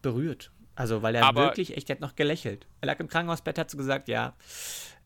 [0.03, 0.51] berührt.
[0.77, 2.67] Also, weil er Aber- wirklich echt, der hat noch gelächelt.
[2.81, 4.35] Er lag im Krankenhausbett, hat so gesagt, ja,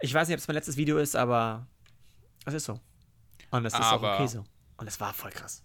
[0.00, 1.66] ich weiß nicht, ob es mein letztes Video ist, aber
[2.46, 2.80] es ist so.
[3.50, 4.44] Und es ist Aber- auch okay so.
[4.76, 5.62] Und es war voll krass.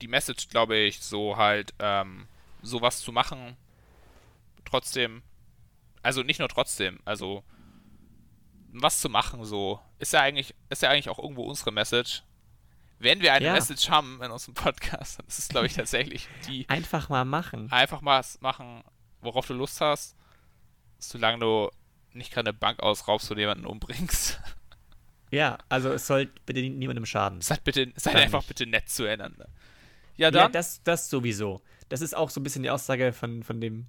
[0.00, 2.26] die Message, glaube ich, so halt, ähm,
[2.62, 3.56] sowas zu machen,
[4.64, 5.22] trotzdem,
[6.02, 7.44] also nicht nur trotzdem, also
[8.72, 12.22] was zu machen, so, ist ja eigentlich, ist ja eigentlich auch irgendwo unsere Message.
[12.98, 13.52] Wenn wir eine Ja.
[13.52, 17.70] Message haben in unserem Podcast, dann ist es, glaube ich, tatsächlich die, Einfach mal machen.
[17.72, 18.82] einfach mal machen,
[19.20, 20.16] worauf du Lust hast,
[20.98, 21.70] solange du
[22.12, 24.40] nicht gerade eine Bank ausraubst oder jemanden umbringst.
[25.30, 27.40] Ja, also es soll bitte niemandem schaden.
[27.40, 28.48] Seid bitte, seid einfach nicht.
[28.48, 29.48] bitte nett zueinander.
[30.16, 30.52] Ja, Ja, dann.
[30.52, 31.62] das, das sowieso.
[31.88, 33.86] Das ist auch so ein bisschen die Aussage von, von, dem,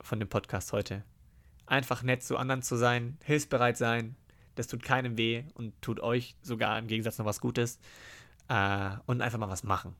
[0.00, 1.04] von dem Podcast heute.
[1.66, 4.16] Einfach nett zu anderen zu sein, hilfsbereit sein.
[4.54, 7.78] Das tut keinem weh und tut euch sogar im Gegensatz noch was Gutes.
[8.48, 9.94] Äh, und einfach mal was machen.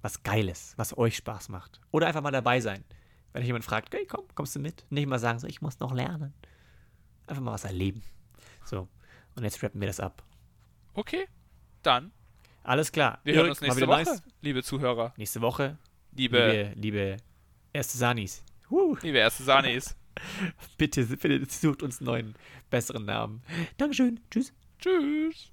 [0.00, 1.80] Was Geiles, was euch Spaß macht.
[1.90, 2.82] Oder einfach mal dabei sein.
[3.32, 4.86] Wenn euch jemand fragt, hey, komm, kommst du mit?
[4.90, 6.32] Nicht mal sagen, so, ich muss noch lernen.
[7.26, 8.02] Einfach mal was erleben.
[8.64, 8.88] So,
[9.36, 10.22] und jetzt rappen wir das ab.
[10.94, 11.26] okay,
[11.82, 12.12] dann.
[12.62, 13.20] Alles klar.
[13.24, 14.22] Wir hören uns nächste Woche, nice.
[14.40, 15.12] liebe Zuhörer.
[15.18, 15.76] Nächste Woche
[16.16, 17.16] Liebe, liebe, liebe
[17.72, 18.44] erste Sanis.
[18.70, 19.96] Huh, liebe erste Sanis.
[20.78, 22.34] bitte, bitte sucht uns einen neuen,
[22.70, 23.42] besseren Namen.
[23.76, 24.20] Dankeschön.
[24.30, 24.52] Tschüss.
[24.78, 25.50] Tschüss.